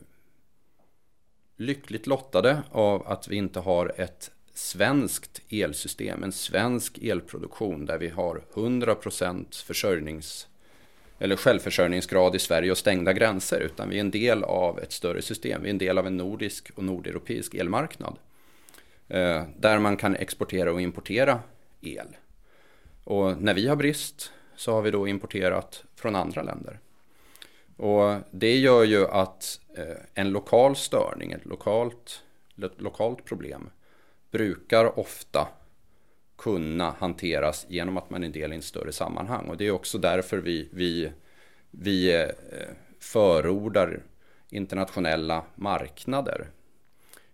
lyckligt 1.57 2.07
lottade 2.07 2.63
av 2.71 3.07
att 3.07 3.29
vi 3.29 3.37
inte 3.37 3.61
har 3.61 3.93
ett 3.97 4.31
svenskt 4.55 5.43
elsystem, 5.49 6.23
en 6.23 6.33
svensk 6.33 6.99
elproduktion 6.99 7.87
där 7.87 7.99
vi 7.99 8.09
har 8.09 8.45
100% 8.55 9.65
försörjnings 9.65 10.49
eller 11.23 11.37
självförsörjningsgrad 11.37 12.35
i 12.35 12.39
Sverige 12.39 12.71
och 12.71 12.79
stängda 12.79 13.13
gränser 13.13 13.61
utan 13.61 13.89
vi 13.89 13.97
är 13.97 14.01
en 14.01 14.11
del 14.11 14.45
av 14.45 14.79
ett 14.79 14.93
större 14.93 15.23
system. 15.23 15.63
Vi 15.63 15.69
är 15.69 15.71
en 15.71 15.79
del 15.79 15.99
av 15.99 16.07
en 16.07 16.17
nordisk 16.17 16.71
och 16.75 16.85
nordeuropeisk 16.85 17.55
elmarknad. 17.55 18.19
Eh, 19.09 19.43
där 19.57 19.79
man 19.79 19.97
kan 19.97 20.17
exportera 20.17 20.73
och 20.73 20.81
importera 20.81 21.41
el. 21.81 22.07
Och 23.05 23.43
när 23.43 23.55
vi 23.55 23.69
har 23.69 23.77
brist 23.77 24.33
så 24.57 24.73
har 24.73 24.83
vi 24.83 24.91
då 24.91 25.09
importerat 25.09 25.85
från 25.95 26.17
andra 26.17 26.43
länder. 26.43 26.79
Och 27.77 28.17
det 28.31 28.57
gör 28.57 28.85
ju 28.85 29.07
att 29.07 29.61
eh, 29.77 29.97
en 30.15 30.31
lokal 30.31 30.77
störning, 30.77 31.33
ett 31.33 31.45
lokalt, 31.45 32.23
ett 32.65 32.81
lokalt 32.81 33.25
problem 33.25 33.71
brukar 34.31 34.99
ofta 34.99 35.49
kunna 36.43 36.95
hanteras 36.99 37.67
genom 37.69 37.97
att 37.97 38.11
man 38.11 38.23
är 38.23 38.27
en 38.27 38.33
del 38.33 38.53
i 38.53 38.57
en 38.57 38.63
större 38.63 38.93
sammanhang. 38.93 39.49
Och 39.49 39.57
det 39.57 39.67
är 39.67 39.71
också 39.71 39.99
därför 39.99 40.39
vi, 40.39 40.69
vi, 40.73 41.13
vi 41.71 42.15
eh, 42.15 42.29
förordar 42.99 44.03
internationella 44.51 45.45
marknader 45.55 46.47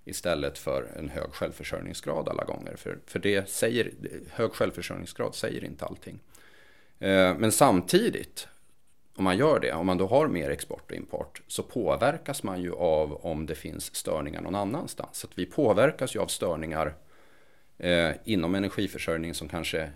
istället 0.05 0.59
för 0.59 0.89
en 0.99 1.09
hög 1.09 1.33
självförsörjningsgrad 1.33 2.29
alla 2.29 2.45
gånger. 2.45 2.77
För, 2.77 2.99
för 3.07 3.19
det 3.19 3.49
säger, 3.49 3.93
hög 4.31 4.53
självförsörjningsgrad 4.53 5.35
säger 5.35 5.65
inte 5.65 5.85
allting. 5.85 6.19
Eh, 6.99 7.35
men 7.39 7.53
samtidigt, 7.53 8.49
om 9.17 9.25
man 9.25 9.39
gör 9.39 9.61
det, 9.61 9.73
om 9.73 9.87
man 9.87 9.99
då 9.99 10.07
har 10.07 10.29
mer 10.29 10.51
export 10.51 10.91
och 10.91 10.97
import, 10.97 11.43
så 11.47 11.63
påverkas 11.63 12.43
man 12.43 12.63
ju 12.63 12.73
av 12.75 13.13
om 13.27 13.47
det 13.47 13.55
finns 13.55 13.95
störningar 13.95 14.41
någon 14.41 14.55
annanstans. 14.55 15.17
Så 15.17 15.29
vi 15.35 15.47
påverkas 15.47 16.17
ju 16.17 16.21
av 16.21 16.27
störningar 16.27 16.95
eh, 17.79 18.11
inom 18.25 18.55
energiförsörjning 18.55 19.35
som 19.35 19.49
kanske 19.49 19.91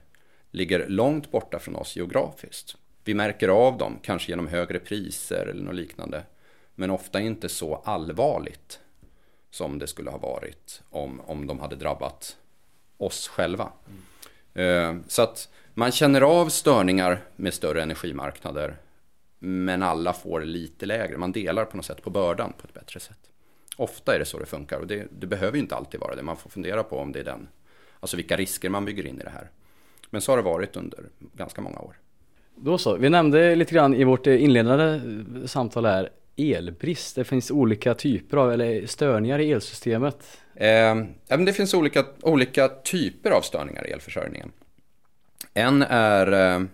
ligger 0.51 0.89
långt 0.89 1.31
borta 1.31 1.59
från 1.59 1.77
oss 1.77 1.97
geografiskt. 1.97 2.77
Vi 3.05 3.15
märker 3.15 3.49
av 3.49 3.79
dem, 3.79 3.99
kanske 4.03 4.33
genom 4.33 4.47
högre 4.47 4.79
priser 4.79 5.47
eller 5.47 5.63
något 5.63 5.75
liknande. 5.75 6.23
Men 6.75 6.91
ofta 6.91 7.21
inte 7.21 7.49
så 7.49 7.75
allvarligt 7.75 8.81
som 9.51 9.79
det 9.79 9.87
skulle 9.87 10.11
ha 10.11 10.19
varit 10.19 10.83
om, 10.91 11.21
om 11.21 11.47
de 11.47 11.61
hade 11.61 11.77
drabbat 11.77 12.37
oss 12.97 13.29
själva. 13.29 13.73
Mm. 14.55 14.99
Eh, 14.99 15.05
så 15.09 15.23
att 15.23 15.49
man 15.75 15.93
känner 15.93 16.21
av 16.21 16.49
störningar 16.49 17.21
med 17.37 17.55
större 17.55 17.83
energimarknader 17.83 18.77
men 19.39 19.83
alla 19.83 20.13
får 20.13 20.41
lite 20.41 20.87
lägre. 20.87 21.17
Man 21.17 21.33
delar 21.33 21.65
på 21.65 21.77
något 21.77 21.87
sätt 21.87 22.03
på 22.03 22.11
bördan 22.11 22.53
på 22.53 22.67
ett 22.67 22.75
bättre 22.75 23.01
sätt. 23.01 23.19
Ofta 23.77 24.15
är 24.15 24.19
det 24.19 24.25
så 24.25 24.39
det 24.39 24.47
funkar 24.47 24.79
och 24.79 24.87
det, 24.87 25.07
det 25.11 25.27
behöver 25.27 25.57
ju 25.57 25.63
inte 25.63 25.77
alltid 25.77 26.01
vara 26.01 26.17
det. 26.17 26.23
Man 26.23 26.37
får 26.37 26.51
fundera 26.51 26.83
på 26.83 26.99
om 26.99 27.13
det 27.13 27.21
är 27.21 27.25
den, 27.25 27.49
alltså 28.03 28.17
vilka 28.17 28.37
risker 28.37 28.69
man 28.69 28.85
bygger 28.85 29.07
in 29.07 29.21
i 29.21 29.25
det 29.25 29.31
här. 29.31 29.51
Men 30.11 30.21
så 30.21 30.33
har 30.33 30.37
det 30.37 30.43
varit 30.43 30.77
under 30.77 31.05
ganska 31.37 31.61
många 31.61 31.79
år. 31.79 31.99
Då 32.57 32.79
så, 32.79 32.97
vi 32.97 33.11
nämnde 33.11 33.55
lite 33.55 33.75
grann 33.75 33.95
i 33.95 34.05
vårt 34.05 34.27
inledande 34.27 35.01
samtal 35.49 35.87
här 35.87 36.11
elbrist. 36.37 37.17
Det 37.17 37.25
finns 37.25 37.51
olika 37.51 37.95
typer 37.95 38.37
av, 38.37 38.53
eller 38.53 38.87
störningar 38.87 39.39
i 39.39 39.53
elsystemet. 39.53 40.41
Eh, 40.55 40.97
det 41.39 41.53
finns 41.53 41.75
olika, 41.75 42.05
olika 42.23 42.69
typer 42.69 43.31
av 43.31 43.41
störningar 43.41 43.87
i 43.87 43.93
elförsörjningen. 43.93 44.53
En 45.55 45.83
är 45.83 46.33
eh, 46.33 46.65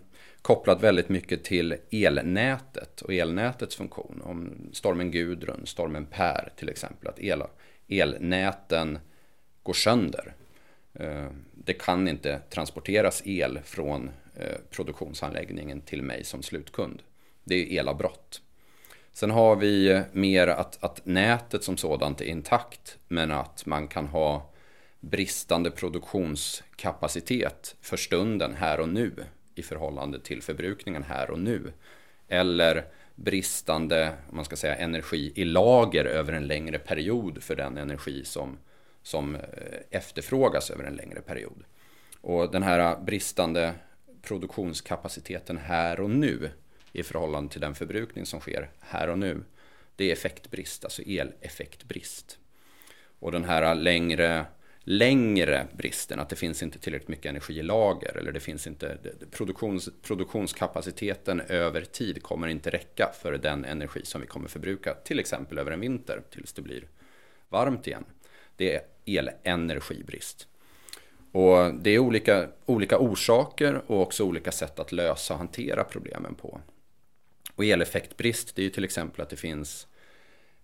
kopplad 0.43 0.81
väldigt 0.81 1.09
mycket 1.09 1.45
till 1.45 1.77
elnätet 1.91 3.01
och 3.01 3.13
elnätets 3.13 3.77
funktion. 3.77 4.23
Om 4.25 4.53
stormen 4.73 5.11
Gudrun, 5.11 5.63
stormen 5.65 6.07
Per 6.07 6.53
till 6.57 6.69
exempel, 6.69 7.09
att 7.09 7.21
el, 7.21 7.43
elnäten 7.89 8.99
går 9.63 9.73
sönder. 9.73 10.35
Eh, 10.95 11.27
det 11.55 11.73
kan 11.73 12.09
inte 12.09 12.41
transporteras 12.51 13.23
el 13.25 13.61
från 13.65 14.11
eh, 14.37 14.57
produktionsanläggningen 14.71 15.81
till 15.81 16.03
mig 16.03 16.25
som 16.25 16.43
slutkund. 16.43 17.03
Det 17.45 17.55
är 17.55 17.81
elavbrott. 17.81 18.43
Sen 19.13 19.31
har 19.31 19.57
vi 19.57 19.91
eh, 19.91 20.01
mer 20.13 20.49
att, 20.49 20.85
att 20.85 21.07
nätet 21.07 21.65
som 21.65 21.77
sådant 21.77 22.21
är 22.21 22.25
intakt 22.25 22.99
men 23.09 23.33
att 23.33 23.67
man 23.67 23.89
kan 23.89 24.07
ha 24.07 24.51
bristande 25.01 25.71
produktionskapacitet 25.71 27.77
för 27.81 27.97
stunden 27.97 28.55
här 28.55 28.81
och 28.81 28.89
nu 28.89 29.13
i 29.55 29.63
förhållande 29.63 30.21
till 30.21 30.43
förbrukningen 30.43 31.03
här 31.03 31.31
och 31.31 31.39
nu. 31.39 31.73
Eller 32.29 32.85
bristande 33.15 34.13
man 34.31 34.45
ska 34.45 34.57
säga, 34.57 34.77
energi 34.77 35.33
i 35.35 35.45
lager 35.45 36.05
över 36.05 36.33
en 36.33 36.47
längre 36.47 36.79
period 36.79 37.43
för 37.43 37.57
den 37.57 37.79
energi 37.79 38.25
som, 38.25 38.59
som 39.09 39.35
eh, 39.35 39.41
efterfrågas 39.91 40.71
över 40.71 40.85
en 40.85 40.95
längre 40.95 41.21
period. 41.21 41.65
Och 42.21 42.53
den 42.53 42.63
här 42.63 43.01
bristande 43.01 43.75
produktionskapaciteten 44.23 45.57
här 45.57 46.01
och 46.01 46.11
nu 46.11 46.51
i 46.93 47.03
förhållande 47.03 47.53
till 47.53 47.61
den 47.61 47.75
förbrukning 47.75 48.27
som 48.27 48.41
sker 48.41 48.71
här 48.81 49.09
och 49.09 49.19
nu. 49.19 49.45
Det 49.97 50.05
är 50.09 50.13
effektbrist, 50.13 50.85
alltså 50.85 51.03
eleffektbrist. 51.03 52.39
Och 53.19 53.33
den 53.33 53.45
här 53.45 53.75
längre, 53.75 54.47
längre 54.81 55.67
bristen, 55.77 56.21
att 56.21 56.29
det 56.29 56.37
finns 56.37 56.63
inte 56.63 56.79
tillräckligt 56.79 57.09
mycket 57.09 57.27
energi 57.27 57.59
i 57.59 57.63
lager 57.63 58.17
eller 58.17 58.33
det 58.33 58.41
finns 58.41 58.67
inte 58.67 58.99
produktions, 59.31 59.89
produktionskapaciteten 60.03 61.41
över 61.41 61.81
tid 61.81 62.23
kommer 62.23 62.49
inte 62.49 62.71
räcka 62.71 63.11
för 63.21 63.33
den 63.33 63.65
energi 63.65 64.01
som 64.05 64.21
vi 64.21 64.27
kommer 64.27 64.49
förbruka, 64.49 64.95
till 64.95 65.19
exempel 65.19 65.59
över 65.59 65.71
en 65.71 65.81
vinter 65.81 66.23
tills 66.31 66.53
det 66.53 66.63
blir 66.63 66.89
varmt 67.49 67.87
igen. 67.87 68.05
Det 68.59 68.75
är 68.75 68.83
elenergibrist. 69.05 70.49
Och 71.33 71.75
det 71.75 71.91
är 71.91 71.99
olika, 71.99 72.49
olika 72.67 72.99
orsaker 72.99 73.83
och 73.87 74.03
också 74.03 74.25
olika 74.25 74.53
sätt 74.53 74.79
att 74.79 74.93
lösa 74.93 75.35
och 75.35 75.39
hantera 75.39 75.85
problemen 75.85 76.35
på. 76.35 76.61
Och 77.55 77.65
eleffektbrist 77.65 78.57
det 78.57 78.63
är 78.63 78.65
ju 78.65 78.71
till 78.71 78.85
exempel 78.85 79.23
att 79.23 79.31
det 79.31 79.37
finns 79.37 79.87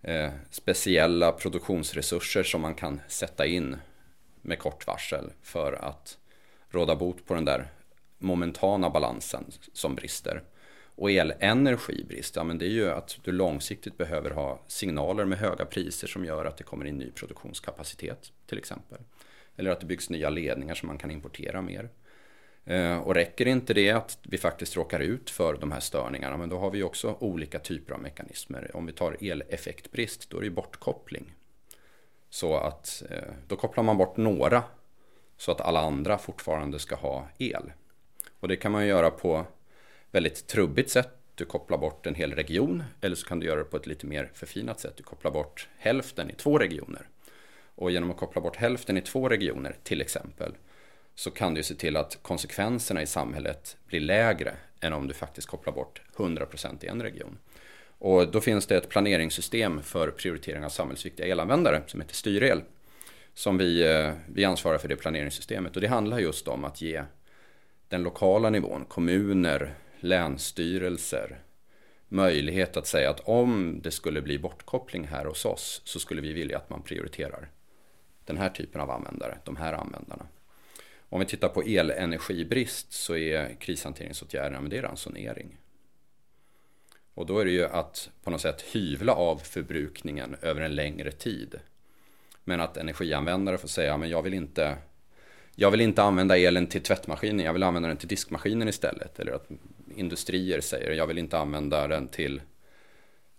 eh, 0.01 0.31
speciella 0.49 1.31
produktionsresurser 1.31 2.43
som 2.43 2.61
man 2.61 2.75
kan 2.75 3.01
sätta 3.07 3.45
in 3.45 3.77
med 4.41 4.59
kort 4.59 4.87
varsel 4.87 5.31
för 5.41 5.73
att 5.73 6.17
råda 6.69 6.95
bot 6.95 7.25
på 7.25 7.33
den 7.33 7.45
där 7.45 7.71
momentana 8.17 8.89
balansen 8.89 9.45
som 9.73 9.95
brister. 9.95 10.43
Och 10.95 11.11
elenergibrist, 11.11 12.35
ja 12.35 12.43
men 12.43 12.57
det 12.57 12.65
är 12.65 12.69
ju 12.69 12.89
att 12.89 13.17
du 13.23 13.31
långsiktigt 13.31 13.97
behöver 13.97 14.31
ha 14.31 14.59
signaler 14.67 15.25
med 15.25 15.37
höga 15.37 15.65
priser 15.65 16.07
som 16.07 16.25
gör 16.25 16.45
att 16.45 16.57
det 16.57 16.63
kommer 16.63 16.85
in 16.85 16.97
ny 16.97 17.11
produktionskapacitet 17.11 18.31
till 18.45 18.57
exempel. 18.57 18.97
Eller 19.57 19.71
att 19.71 19.79
det 19.79 19.85
byggs 19.85 20.09
nya 20.09 20.29
ledningar 20.29 20.75
som 20.75 20.87
man 20.87 20.97
kan 20.97 21.11
importera 21.11 21.61
mer. 21.61 21.89
Eh, 22.65 22.97
och 22.97 23.15
räcker 23.15 23.45
inte 23.45 23.73
det 23.73 23.91
att 23.91 24.19
vi 24.23 24.37
faktiskt 24.37 24.75
råkar 24.75 24.99
ut 24.99 25.29
för 25.29 25.53
de 25.53 25.71
här 25.71 25.79
störningarna, 25.79 26.37
men 26.37 26.49
då 26.49 26.57
har 26.57 26.71
vi 26.71 26.83
också 26.83 27.17
olika 27.19 27.59
typer 27.59 27.93
av 27.93 28.01
mekanismer. 28.01 28.71
Om 28.73 28.85
vi 28.85 28.91
tar 28.91 29.17
eleffektbrist, 29.21 30.29
då 30.29 30.37
är 30.37 30.41
det 30.41 30.49
bortkoppling. 30.49 31.33
Så 32.29 32.57
att 32.57 33.03
eh, 33.09 33.33
då 33.47 33.55
kopplar 33.55 33.83
man 33.83 33.97
bort 33.97 34.17
några 34.17 34.63
så 35.37 35.51
att 35.51 35.61
alla 35.61 35.79
andra 35.79 36.17
fortfarande 36.17 36.79
ska 36.79 36.95
ha 36.95 37.27
el. 37.37 37.71
Och 38.39 38.47
det 38.47 38.55
kan 38.55 38.71
man 38.71 38.87
göra 38.87 39.09
på 39.09 39.45
väldigt 40.15 40.47
trubbigt 40.47 40.89
sätt. 40.89 41.09
Du 41.35 41.45
kopplar 41.45 41.77
bort 41.77 42.07
en 42.07 42.15
hel 42.15 42.33
region 42.33 42.83
eller 43.01 43.15
så 43.15 43.27
kan 43.27 43.39
du 43.39 43.45
göra 43.45 43.59
det 43.59 43.65
på 43.65 43.77
ett 43.77 43.87
lite 43.87 44.05
mer 44.05 44.31
förfinat 44.33 44.79
sätt. 44.79 44.97
Du 44.97 45.03
kopplar 45.03 45.31
bort 45.31 45.67
hälften 45.77 46.29
i 46.29 46.33
två 46.33 46.59
regioner. 46.59 47.07
Och 47.75 47.91
genom 47.91 48.11
att 48.11 48.17
koppla 48.17 48.41
bort 48.41 48.55
hälften 48.55 48.97
i 48.97 49.01
två 49.01 49.29
regioner 49.29 49.75
till 49.83 50.01
exempel 50.01 50.51
så 51.15 51.31
kan 51.31 51.53
du 51.53 51.63
se 51.63 51.75
till 51.75 51.97
att 51.97 52.19
konsekvenserna 52.21 53.01
i 53.01 53.05
samhället 53.05 53.77
blir 53.87 53.99
lägre 53.99 54.55
än 54.79 54.93
om 54.93 55.07
du 55.07 55.13
faktiskt 55.13 55.47
kopplar 55.47 55.73
bort 55.73 56.01
100% 56.15 56.85
i 56.85 56.87
en 56.87 57.01
region. 57.01 57.37
Och 57.97 58.31
då 58.31 58.41
finns 58.41 58.67
det 58.67 58.77
ett 58.77 58.89
planeringssystem 58.89 59.81
för 59.81 60.11
prioritering 60.11 60.65
av 60.65 60.69
samhällsviktiga 60.69 61.27
elanvändare 61.27 61.81
som 61.87 62.01
heter 62.01 62.15
Styrel. 62.15 62.61
Som 63.33 63.57
vi, 63.57 63.83
eh, 63.83 64.13
vi 64.33 64.45
ansvarar 64.45 64.77
för 64.77 64.87
det 64.87 64.95
planeringssystemet 64.95 65.75
och 65.75 65.81
det 65.81 65.87
handlar 65.87 66.19
just 66.19 66.47
om 66.47 66.65
att 66.65 66.81
ge 66.81 67.03
den 67.89 68.03
lokala 68.03 68.49
nivån, 68.49 68.85
kommuner, 68.85 69.75
länsstyrelser 70.05 71.39
möjlighet 72.07 72.77
att 72.77 72.87
säga 72.87 73.09
att 73.09 73.19
om 73.19 73.79
det 73.83 73.91
skulle 73.91 74.21
bli 74.21 74.39
bortkoppling 74.39 75.07
här 75.07 75.25
hos 75.25 75.45
oss 75.45 75.81
så 75.85 75.99
skulle 75.99 76.21
vi 76.21 76.33
vilja 76.33 76.57
att 76.57 76.69
man 76.69 76.81
prioriterar 76.81 77.49
den 78.25 78.37
här 78.37 78.49
typen 78.49 78.81
av 78.81 78.91
användare, 78.91 79.37
de 79.43 79.55
här 79.55 79.73
användarna. 79.73 80.27
Om 81.09 81.19
vi 81.19 81.25
tittar 81.25 81.49
på 81.49 81.61
elenergibrist 81.61 82.93
så 82.93 83.15
är 83.15 83.55
krishanteringsåtgärderna 83.59 84.61
men 84.61 84.69
det 84.69 84.77
är 84.77 84.81
ransonering. 84.81 85.57
Och 87.13 87.25
då 87.25 87.39
är 87.39 87.45
det 87.45 87.51
ju 87.51 87.65
att 87.65 88.09
på 88.23 88.29
något 88.29 88.41
sätt 88.41 88.61
hyvla 88.61 89.13
av 89.13 89.37
förbrukningen 89.37 90.35
över 90.41 90.61
en 90.61 90.75
längre 90.75 91.11
tid. 91.11 91.59
Men 92.43 92.61
att 92.61 92.77
energianvändare 92.77 93.57
får 93.57 93.67
säga 93.67 93.97
men 93.97 94.09
jag 94.09 94.21
vill 94.21 94.33
inte 94.33 94.77
jag 95.55 95.71
vill 95.71 95.81
inte 95.81 96.03
använda 96.03 96.37
elen 96.37 96.67
till 96.67 96.83
tvättmaskinen, 96.83 97.45
jag 97.45 97.53
vill 97.53 97.63
använda 97.63 97.87
den 97.87 97.97
till 97.97 98.07
diskmaskinen 98.07 98.67
istället. 98.67 99.19
Eller 99.19 99.31
att 99.31 99.49
industrier 99.95 100.61
säger 100.61 100.91
jag 100.91 101.07
vill 101.07 101.17
inte 101.17 101.37
använda 101.37 101.87
den 101.87 102.07
till 102.07 102.41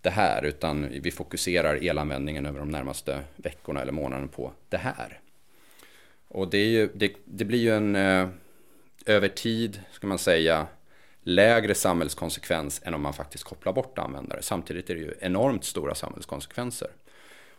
det 0.01 0.09
här 0.09 0.45
utan 0.45 0.87
vi 1.01 1.11
fokuserar 1.11 1.83
elanvändningen 1.83 2.45
över 2.45 2.59
de 2.59 2.69
närmaste 2.69 3.23
veckorna 3.35 3.81
eller 3.81 3.91
månaderna 3.91 4.27
på 4.27 4.53
det 4.69 4.77
här. 4.77 5.19
Och 6.27 6.49
det, 6.49 6.65
ju, 6.65 6.89
det, 6.93 7.13
det 7.25 7.45
blir 7.45 7.59
ju 7.59 7.75
en 7.75 7.95
eh, 7.95 8.29
över 9.05 9.27
tid, 9.27 9.81
ska 9.91 10.07
man 10.07 10.17
säga, 10.17 10.67
lägre 11.21 11.75
samhällskonsekvens 11.75 12.81
än 12.85 12.93
om 12.93 13.01
man 13.01 13.13
faktiskt 13.13 13.43
kopplar 13.43 13.73
bort 13.73 13.97
användare. 13.97 14.41
Samtidigt 14.41 14.89
är 14.89 14.95
det 14.95 15.01
ju 15.01 15.13
enormt 15.19 15.63
stora 15.63 15.95
samhällskonsekvenser. 15.95 16.89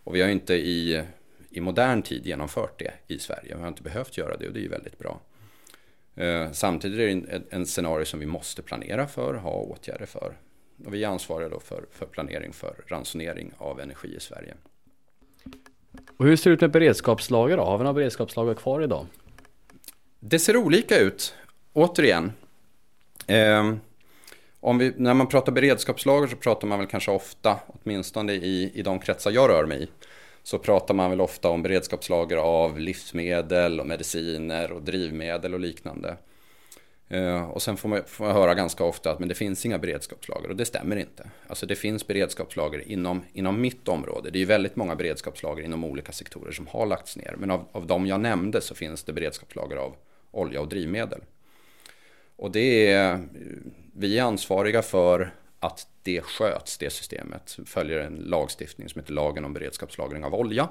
Och 0.04 0.14
vi 0.14 0.22
har 0.22 0.28
inte 0.28 0.54
i, 0.54 1.04
i 1.50 1.60
modern 1.60 2.02
tid 2.02 2.26
genomfört 2.26 2.78
det 2.78 2.92
i 3.06 3.18
Sverige. 3.18 3.54
Vi 3.54 3.60
har 3.60 3.68
inte 3.68 3.82
behövt 3.82 4.16
göra 4.16 4.36
det 4.36 4.46
och 4.46 4.52
det 4.52 4.60
är 4.60 4.62
ju 4.62 4.68
väldigt 4.68 4.98
bra. 4.98 5.20
Eh, 6.18 6.52
samtidigt 6.52 7.00
är 7.00 7.06
det 7.06 7.12
en, 7.12 7.44
en 7.50 7.66
scenario 7.66 8.04
som 8.04 8.20
vi 8.20 8.26
måste 8.26 8.62
planera 8.62 9.06
för, 9.06 9.34
ha 9.34 9.52
åtgärder 9.52 10.06
för. 10.06 10.36
Och 10.86 10.94
vi 10.94 11.04
är 11.04 11.08
ansvariga 11.08 11.48
då 11.48 11.60
för, 11.60 11.84
för 11.92 12.06
planering 12.06 12.52
för 12.52 12.74
ransonering 12.86 13.52
av 13.58 13.80
energi 13.80 14.16
i 14.16 14.20
Sverige. 14.20 14.54
Och 16.16 16.24
hur 16.24 16.36
ser 16.36 16.50
det 16.50 16.54
ut 16.54 16.60
med 16.60 16.70
beredskapslager 16.70 17.56
då? 17.56 17.64
Har 17.64 17.78
vi 17.78 17.84
några 17.84 17.94
beredskapslager 17.94 18.54
kvar 18.54 18.82
idag? 18.82 19.06
Det 20.20 20.38
ser 20.38 20.56
olika 20.56 20.98
ut. 20.98 21.34
Återigen. 21.72 22.32
Eh, 23.26 23.74
om 24.60 24.78
vi, 24.78 24.92
när 24.96 25.14
man 25.14 25.26
pratar 25.26 25.52
beredskapslager 25.52 26.28
så 26.28 26.36
pratar 26.36 26.68
man 26.68 26.78
väl 26.78 26.88
kanske 26.88 27.10
ofta, 27.10 27.56
åtminstone 27.66 28.32
i, 28.32 28.70
i 28.74 28.82
de 28.82 28.98
kretsar 28.98 29.30
jag 29.30 29.50
rör 29.50 29.66
mig 29.66 29.82
i, 29.82 29.88
så 30.48 30.58
pratar 30.58 30.94
man 30.94 31.10
väl 31.10 31.20
ofta 31.20 31.48
om 31.48 31.62
beredskapslager 31.62 32.36
av 32.36 32.78
livsmedel 32.78 33.80
och 33.80 33.86
mediciner 33.86 34.72
och 34.72 34.82
drivmedel 34.82 35.54
och 35.54 35.60
liknande. 35.60 36.16
Eh, 37.08 37.50
och 37.50 37.62
sen 37.62 37.76
får 37.76 37.88
man, 37.88 38.02
får 38.06 38.24
man 38.24 38.34
höra 38.34 38.54
ganska 38.54 38.84
ofta 38.84 39.10
att 39.10 39.18
men 39.18 39.28
det 39.28 39.34
finns 39.34 39.66
inga 39.66 39.78
beredskapslager 39.78 40.50
och 40.50 40.56
det 40.56 40.64
stämmer 40.64 40.96
inte. 40.96 41.30
Alltså 41.46 41.66
det 41.66 41.76
finns 41.76 42.06
beredskapslager 42.06 42.88
inom, 42.88 43.24
inom 43.32 43.60
mitt 43.60 43.88
område. 43.88 44.30
Det 44.30 44.38
är 44.38 44.40
ju 44.40 44.46
väldigt 44.46 44.76
många 44.76 44.96
beredskapslager 44.96 45.62
inom 45.62 45.84
olika 45.84 46.12
sektorer 46.12 46.52
som 46.52 46.66
har 46.66 46.86
lagts 46.86 47.16
ner. 47.16 47.34
Men 47.38 47.50
av, 47.50 47.64
av 47.72 47.86
de 47.86 48.06
jag 48.06 48.20
nämnde 48.20 48.60
så 48.60 48.74
finns 48.74 49.04
det 49.04 49.12
beredskapslager 49.12 49.76
av 49.76 49.96
olja 50.30 50.60
och 50.60 50.68
drivmedel. 50.68 51.20
Och 52.36 52.50
det 52.50 52.92
är, 52.92 53.12
eh, 53.12 53.20
vi 53.94 54.18
är 54.18 54.22
ansvariga 54.22 54.82
för 54.82 55.34
att 55.60 55.88
det 56.02 56.20
sköts, 56.20 56.78
det 56.78 56.90
systemet. 56.90 57.58
Följer 57.66 57.98
en 57.98 58.14
lagstiftning 58.16 58.88
som 58.88 59.00
heter 59.00 59.12
lagen 59.12 59.44
om 59.44 59.52
beredskapslagring 59.52 60.24
av 60.24 60.34
olja. 60.34 60.68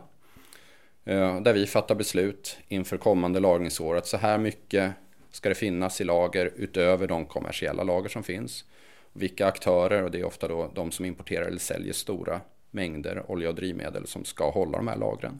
Eh, 1.05 1.41
där 1.41 1.53
vi 1.53 1.67
fattar 1.67 1.95
beslut 1.95 2.57
inför 2.67 2.97
kommande 2.97 3.39
lagringsår 3.39 3.97
att 3.97 4.07
så 4.07 4.17
här 4.17 4.37
mycket 4.37 4.93
ska 5.31 5.49
det 5.49 5.55
finnas 5.55 6.01
i 6.01 6.03
lager 6.03 6.51
utöver 6.55 7.07
de 7.07 7.25
kommersiella 7.25 7.83
lager 7.83 8.09
som 8.09 8.23
finns. 8.23 8.65
Vilka 9.13 9.47
aktörer, 9.47 10.03
och 10.03 10.11
det 10.11 10.19
är 10.19 10.25
ofta 10.25 10.47
då 10.47 10.71
de 10.75 10.91
som 10.91 11.05
importerar 11.05 11.45
eller 11.45 11.59
säljer 11.59 11.93
stora 11.93 12.41
mängder 12.71 13.31
olja 13.31 13.49
och 13.49 13.55
drivmedel 13.55 14.07
som 14.07 14.25
ska 14.25 14.49
hålla 14.49 14.77
de 14.77 14.87
här 14.87 14.97
lagren. 14.97 15.39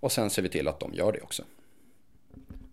Och 0.00 0.12
sen 0.12 0.30
ser 0.30 0.42
vi 0.42 0.48
till 0.48 0.68
att 0.68 0.80
de 0.80 0.94
gör 0.94 1.12
det 1.12 1.20
också. 1.20 1.42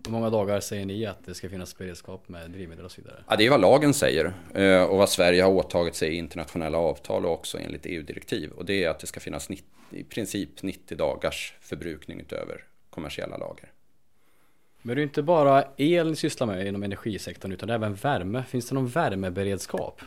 Hur 0.05 0.11
många 0.11 0.29
dagar 0.29 0.59
säger 0.59 0.85
ni 0.85 1.05
att 1.05 1.25
det 1.25 1.33
ska 1.33 1.49
finnas 1.49 1.77
beredskap 1.77 2.29
med 2.29 2.51
drivmedel 2.51 2.85
och 2.85 2.91
så 2.91 3.01
vidare? 3.01 3.23
Ja, 3.29 3.35
det 3.35 3.45
är 3.45 3.49
vad 3.49 3.61
lagen 3.61 3.93
säger 3.93 4.33
eh, 4.53 4.83
och 4.83 4.97
vad 4.97 5.09
Sverige 5.09 5.43
har 5.43 5.51
åtagit 5.51 5.95
sig 5.95 6.09
i 6.09 6.15
internationella 6.15 6.77
avtal 6.77 7.25
och 7.25 7.31
också 7.31 7.59
enligt 7.59 7.85
EU-direktiv. 7.85 8.51
Och 8.51 8.65
det 8.65 8.83
är 8.83 8.89
att 8.89 8.99
det 8.99 9.07
ska 9.07 9.19
finnas 9.19 9.49
90, 9.49 9.65
i 9.91 10.03
princip 10.03 10.63
90 10.63 10.97
dagars 10.97 11.53
förbrukning 11.61 12.19
utöver 12.19 12.63
kommersiella 12.89 13.37
lager. 13.37 13.71
Men 14.81 14.95
det 14.95 15.01
är 15.01 15.03
inte 15.03 15.23
bara 15.23 15.63
el 15.77 16.09
ni 16.09 16.15
sysslar 16.15 16.47
med 16.47 16.67
inom 16.67 16.83
energisektorn 16.83 17.51
utan 17.51 17.69
även 17.69 17.93
värme. 17.93 18.43
Finns 18.47 18.69
det 18.69 18.75
någon 18.75 18.87
värmeberedskap? 18.87 20.01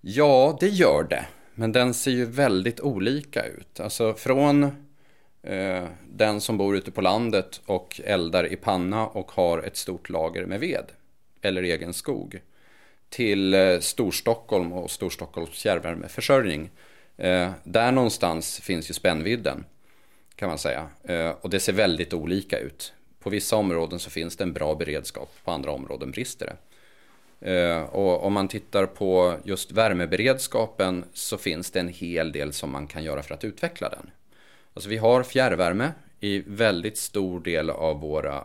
Ja, 0.00 0.56
det 0.60 0.68
gör 0.68 1.06
det. 1.10 1.26
Men 1.54 1.72
den 1.72 1.94
ser 1.94 2.10
ju 2.10 2.24
väldigt 2.24 2.80
olika 2.80 3.44
ut. 3.44 3.80
Alltså 3.80 4.14
från 4.14 4.70
Eh, 5.46 5.84
den 6.08 6.40
som 6.40 6.56
bor 6.56 6.76
ute 6.76 6.90
på 6.90 7.00
landet 7.00 7.60
och 7.66 8.00
eldar 8.04 8.52
i 8.52 8.56
panna 8.56 9.06
och 9.06 9.32
har 9.32 9.58
ett 9.58 9.76
stort 9.76 10.08
lager 10.08 10.46
med 10.46 10.60
ved 10.60 10.84
eller 11.42 11.62
egen 11.62 11.92
skog 11.92 12.40
till 13.08 13.54
eh, 13.54 13.78
Storstockholm 13.80 14.72
och 14.72 14.90
Storstockholms 14.90 15.62
fjärrvärmeförsörjning. 15.62 16.70
Eh, 17.16 17.50
där 17.64 17.92
någonstans 17.92 18.60
finns 18.60 18.90
ju 18.90 18.94
spännvidden 18.94 19.64
kan 20.36 20.48
man 20.48 20.58
säga. 20.58 20.88
Och 21.40 21.50
det 21.50 21.60
ser 21.60 21.72
väldigt 21.72 22.14
olika 22.14 22.58
ut. 22.58 22.92
På 23.18 23.30
vissa 23.30 23.56
områden 23.56 23.98
så 23.98 24.10
finns 24.10 24.36
det 24.36 24.44
en 24.44 24.52
bra 24.52 24.74
beredskap, 24.74 25.30
på 25.44 25.50
andra 25.50 25.72
områden 25.72 26.10
brister 26.10 26.56
det. 27.40 27.82
Och 27.82 28.24
om 28.24 28.32
man 28.32 28.48
tittar 28.48 28.86
på 28.86 29.34
just 29.44 29.72
värmeberedskapen 29.72 31.04
så 31.12 31.38
finns 31.38 31.70
det 31.70 31.80
en 31.80 31.88
hel 31.88 32.32
del 32.32 32.52
som 32.52 32.70
man 32.70 32.86
kan 32.86 33.04
göra 33.04 33.22
för 33.22 33.34
att 33.34 33.44
utveckla 33.44 33.88
den. 33.88 34.10
Alltså 34.76 34.88
vi 34.88 34.96
har 34.96 35.22
fjärrvärme 35.22 35.92
i 36.20 36.42
väldigt 36.46 36.96
stor 36.96 37.40
del 37.40 37.70
av 37.70 38.00
våra 38.00 38.44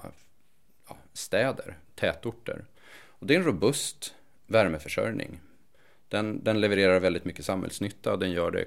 ja, 0.89 0.97
städer, 1.13 1.77
tätorter. 1.95 2.65
Och 3.07 3.27
det 3.27 3.35
är 3.35 3.39
en 3.39 3.45
robust 3.45 4.15
värmeförsörjning. 4.47 5.39
Den, 6.07 6.43
den 6.43 6.61
levererar 6.61 6.99
väldigt 6.99 7.25
mycket 7.25 7.45
samhällsnytta, 7.45 8.17
den 8.17 8.31
gör 8.31 8.51
det 8.51 8.65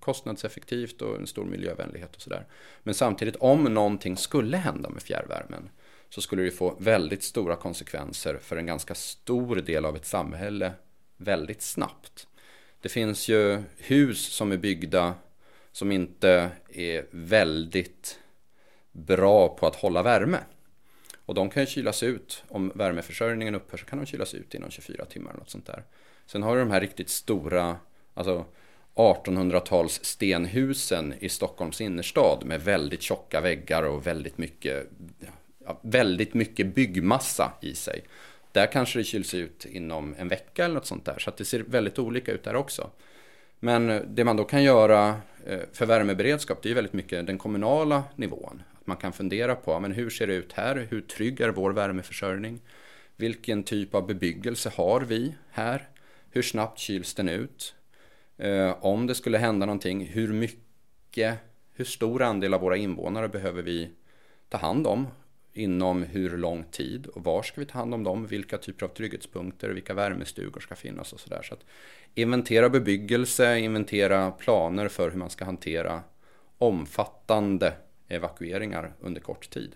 kostnadseffektivt 0.00 1.02
och 1.02 1.16
en 1.16 1.26
stor 1.26 1.44
miljövänlighet 1.44 2.16
och 2.16 2.22
sådär. 2.22 2.46
Men 2.82 2.94
samtidigt 2.94 3.36
om 3.36 3.64
någonting 3.64 4.16
skulle 4.16 4.56
hända 4.56 4.90
med 4.90 5.02
fjärrvärmen 5.02 5.68
så 6.08 6.20
skulle 6.20 6.42
det 6.42 6.50
få 6.50 6.76
väldigt 6.80 7.22
stora 7.22 7.56
konsekvenser 7.56 8.38
för 8.42 8.56
en 8.56 8.66
ganska 8.66 8.94
stor 8.94 9.56
del 9.56 9.84
av 9.84 9.96
ett 9.96 10.06
samhälle 10.06 10.72
väldigt 11.16 11.62
snabbt. 11.62 12.26
Det 12.80 12.88
finns 12.88 13.28
ju 13.28 13.62
hus 13.76 14.26
som 14.26 14.52
är 14.52 14.56
byggda 14.56 15.14
som 15.78 15.92
inte 15.92 16.50
är 16.68 17.06
väldigt 17.10 18.18
bra 18.92 19.48
på 19.48 19.66
att 19.66 19.76
hålla 19.76 20.02
värme. 20.02 20.38
Och 21.24 21.34
de 21.34 21.50
kan 21.50 21.62
ju 21.62 21.66
kylas 21.66 22.02
ut, 22.02 22.44
om 22.48 22.72
värmeförsörjningen 22.74 23.54
upphör 23.54 23.76
så 23.76 23.86
kan 23.86 23.98
de 23.98 24.06
kylas 24.06 24.34
ut 24.34 24.54
inom 24.54 24.70
24 24.70 25.04
timmar 25.04 25.30
eller 25.30 25.40
något 25.40 25.50
sånt 25.50 25.66
där. 25.66 25.84
Sen 26.26 26.42
har 26.42 26.54
du 26.54 26.60
de 26.60 26.70
här 26.70 26.80
riktigt 26.80 27.08
stora, 27.08 27.76
alltså 28.14 28.44
1800-tals 28.94 30.04
stenhusen 30.04 31.14
i 31.20 31.28
Stockholms 31.28 31.80
innerstad 31.80 32.42
med 32.44 32.62
väldigt 32.62 33.02
tjocka 33.02 33.40
väggar 33.40 33.82
och 33.82 34.06
väldigt 34.06 34.38
mycket, 34.38 34.90
ja, 35.64 35.80
väldigt 35.82 36.34
mycket 36.34 36.74
byggmassa 36.74 37.52
i 37.60 37.74
sig. 37.74 38.04
Där 38.52 38.72
kanske 38.72 38.98
det 38.98 39.04
kyls 39.04 39.34
ut 39.34 39.64
inom 39.64 40.14
en 40.18 40.28
vecka 40.28 40.64
eller 40.64 40.74
något 40.74 40.86
sånt 40.86 41.04
där. 41.04 41.18
Så 41.18 41.30
att 41.30 41.36
det 41.36 41.44
ser 41.44 41.60
väldigt 41.60 41.98
olika 41.98 42.32
ut 42.32 42.44
där 42.44 42.56
också. 42.56 42.90
Men 43.60 43.90
eh, 43.90 44.02
det 44.02 44.24
man 44.24 44.36
då 44.36 44.44
kan 44.44 44.62
göra 44.62 45.08
eh, 45.46 45.60
för 45.72 45.86
värmeberedskap 45.86 46.62
det 46.62 46.70
är 46.70 46.74
väldigt 46.74 46.92
mycket 46.92 47.26
den 47.26 47.38
kommunala 47.38 48.04
nivån. 48.16 48.62
Att 48.80 48.86
man 48.86 48.96
kan 48.96 49.12
fundera 49.12 49.54
på 49.54 49.80
men 49.80 49.92
hur 49.92 50.10
ser 50.10 50.26
det 50.26 50.34
ut 50.34 50.52
här? 50.52 50.86
Hur 50.90 51.00
trygg 51.00 51.40
är 51.40 51.48
vår 51.48 51.70
värmeförsörjning? 51.70 52.60
Vilken 53.16 53.62
typ 53.62 53.94
av 53.94 54.06
bebyggelse 54.06 54.72
har 54.74 55.00
vi 55.00 55.34
här? 55.50 55.88
Hur 56.30 56.42
snabbt 56.42 56.78
kyls 56.78 57.14
den 57.14 57.28
ut? 57.28 57.74
Eh, 58.36 58.76
om 58.80 59.06
det 59.06 59.14
skulle 59.14 59.38
hända 59.38 59.66
någonting, 59.66 60.06
hur 60.06 60.32
mycket, 60.32 61.38
hur 61.74 61.84
stor 61.84 62.22
andel 62.22 62.54
av 62.54 62.60
våra 62.60 62.76
invånare 62.76 63.28
behöver 63.28 63.62
vi 63.62 63.90
ta 64.48 64.58
hand 64.58 64.86
om? 64.86 65.06
Inom 65.58 66.02
hur 66.02 66.38
lång 66.38 66.64
tid 66.64 67.06
och 67.06 67.24
var 67.24 67.42
ska 67.42 67.60
vi 67.60 67.66
ta 67.66 67.78
hand 67.78 67.94
om 67.94 68.04
dem? 68.04 68.26
Vilka 68.26 68.58
typer 68.58 68.86
av 68.86 68.90
trygghetspunkter, 68.90 69.68
vilka 69.68 69.94
värmestugor 69.94 70.60
ska 70.60 70.74
finnas 70.74 71.12
och 71.12 71.20
sådär. 71.20 71.42
Så 71.42 71.54
att 71.54 71.64
inventera 72.14 72.68
bebyggelse, 72.68 73.58
inventera 73.58 74.30
planer 74.30 74.88
för 74.88 75.10
hur 75.10 75.18
man 75.18 75.30
ska 75.30 75.44
hantera 75.44 76.02
omfattande 76.58 77.72
evakueringar 78.08 78.92
under 79.00 79.20
kort 79.20 79.50
tid 79.50 79.74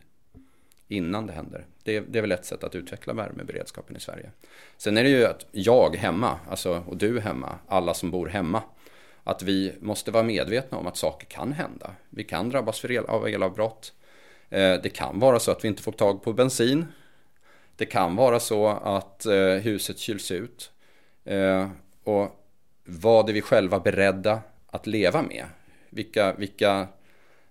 innan 0.88 1.26
det 1.26 1.32
händer. 1.32 1.66
Det, 1.82 2.00
det, 2.00 2.18
är 2.18 2.22
väl 2.22 2.32
ett 2.32 2.44
sätt 2.44 2.64
att 2.64 2.74
utveckla 2.74 3.12
värmeberedskapen 3.12 3.96
i 3.96 4.00
Sverige. 4.00 4.30
Sen 4.76 4.96
är 4.96 5.02
det 5.04 5.10
ju 5.10 5.24
att 5.24 5.46
jag 5.52 5.96
hemma, 5.96 6.38
alltså, 6.50 6.82
och 6.86 6.96
du 6.96 7.20
hemma, 7.20 7.58
alla 7.66 7.94
som 7.94 8.10
bor 8.10 8.26
hemma, 8.26 8.62
att 9.24 9.42
vi 9.42 9.72
måste 9.80 10.10
vara 10.10 10.22
medvetna 10.22 10.78
om 10.78 10.86
att 10.86 10.96
saker 10.96 11.26
kan 11.26 11.52
hända. 11.52 11.90
Vi 12.10 12.24
kan 12.24 12.48
drabbas 12.48 12.80
för 12.80 12.92
el, 12.92 13.04
av 13.04 13.28
elavbrott. 13.28 13.92
Eh, 14.52 14.80
det 14.82 14.88
kan 14.88 15.18
vara 15.18 15.38
så 15.38 15.50
att 15.50 15.64
vi 15.64 15.68
inte 15.68 15.82
får 15.82 15.92
tag 15.92 16.22
på 16.22 16.32
bensin. 16.32 16.86
Det 17.76 17.86
kan 17.86 18.16
vara 18.16 18.40
så 18.40 18.68
att 18.68 19.26
eh, 19.26 19.54
huset 19.54 19.98
kyls 19.98 20.30
ut. 20.30 20.70
Eh, 21.24 21.68
och 22.04 22.30
vad 22.84 23.28
är 23.28 23.32
vi 23.32 23.42
själva 23.42 23.80
beredda 23.80 24.40
att 24.66 24.86
leva 24.86 25.22
med? 25.22 25.44
Vilka, 25.90 26.32
vilka 26.32 26.86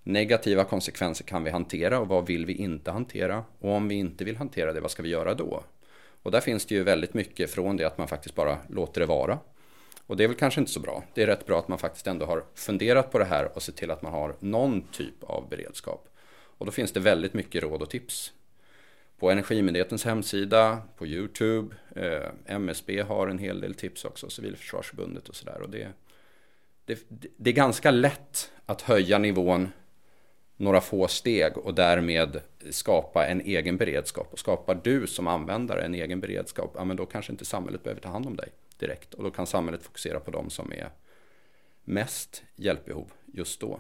negativa 0.04 0.64
konsekvenser 0.64 1.24
kan 1.24 1.44
vi 1.44 1.52
hantera 1.52 2.00
och 2.00 2.08
vad 2.08 2.28
vill 2.28 2.46
vi 2.46 2.54
inte 2.54 2.92
hantera? 2.92 3.44
Och 3.60 3.72
om 3.72 3.88
vi 3.88 3.96
inte 3.96 4.24
vill 4.24 4.38
hantera 4.38 4.74
det, 4.74 4.82
vad 4.82 4.92
ska 4.92 5.04
vi 5.04 5.10
göra 5.10 5.34
då? 5.34 5.64
Och 6.24 6.32
där 6.32 6.42
finns 6.42 6.66
det 6.66 6.76
ju 6.76 6.84
väldigt 6.84 7.14
mycket 7.14 7.52
från 7.52 7.78
det 7.78 7.86
att 7.86 7.98
man 7.98 8.08
faktiskt 8.08 8.36
bara 8.36 8.58
låter 8.68 9.02
det 9.02 9.08
vara. 9.08 9.40
Och 10.08 10.18
det 10.18 10.24
är 10.24 10.28
väl 10.28 10.38
kanske 10.38 10.60
inte 10.60 10.72
så 10.72 10.80
bra. 10.80 11.04
Det 11.14 11.24
är 11.24 11.28
rätt 11.28 11.46
bra 11.46 11.60
att 11.60 11.68
man 11.68 11.78
faktiskt 11.78 12.08
ändå 12.08 12.26
har 12.26 12.44
funderat 12.56 13.12
på 13.12 13.20
det 13.20 13.26
här 13.26 13.56
och 13.56 13.64
sett 13.64 13.76
till 13.76 13.92
att 13.92 14.02
man 14.02 14.14
har 14.14 14.36
någon 14.40 14.82
typ 14.82 15.24
av 15.24 15.50
beredskap. 15.50 16.08
Och 16.62 16.66
då 16.66 16.72
finns 16.72 16.92
det 16.92 17.00
väldigt 17.00 17.34
mycket 17.34 17.64
råd 17.64 17.82
och 17.82 17.90
tips. 17.90 18.34
På 19.20 19.32
Energimyndighetens 19.32 20.06
hemsida, 20.06 20.82
på 20.98 21.08
Youtube, 21.08 21.76
eh, 21.96 22.30
MSB 22.46 23.02
har 23.02 23.28
en 23.28 23.38
hel 23.38 23.62
del 23.62 23.74
tips 23.74 24.06
också, 24.06 24.30
Civilförsvarsförbundet 24.30 25.30
och 25.30 25.36
sådär. 25.36 25.66
Det, 25.70 25.88
det, 26.86 27.00
det 27.38 27.50
är 27.50 27.54
ganska 27.54 27.92
lätt 27.92 28.52
att 28.66 28.82
höja 28.82 29.18
nivån 29.18 29.70
några 30.58 30.82
få 30.82 31.08
steg 31.08 31.58
och 31.58 31.74
därmed 31.74 32.42
skapa 32.70 33.28
en 33.28 33.42
egen 33.42 33.78
beredskap. 33.78 34.28
Och 34.32 34.40
skapar 34.40 34.82
du 34.84 35.08
som 35.08 35.28
användare 35.28 35.82
en 35.82 35.96
egen 35.96 36.20
beredskap, 36.20 36.74
ja 36.76 36.84
men 36.84 36.98
då 36.98 37.06
kanske 37.06 37.32
inte 37.32 37.46
samhället 37.46 37.84
behöver 37.84 38.02
ta 38.02 38.10
hand 38.10 38.26
om 38.26 38.36
dig 38.36 38.50
direkt. 38.78 39.14
Och 39.14 39.24
då 39.24 39.32
kan 39.32 39.48
samhället 39.48 39.84
fokusera 39.84 40.20
på 40.20 40.32
de 40.32 40.50
som 40.50 40.72
är 40.72 40.90
mest 41.84 42.44
hjälpbehov 42.56 43.12
just 43.26 43.60
då. 43.60 43.80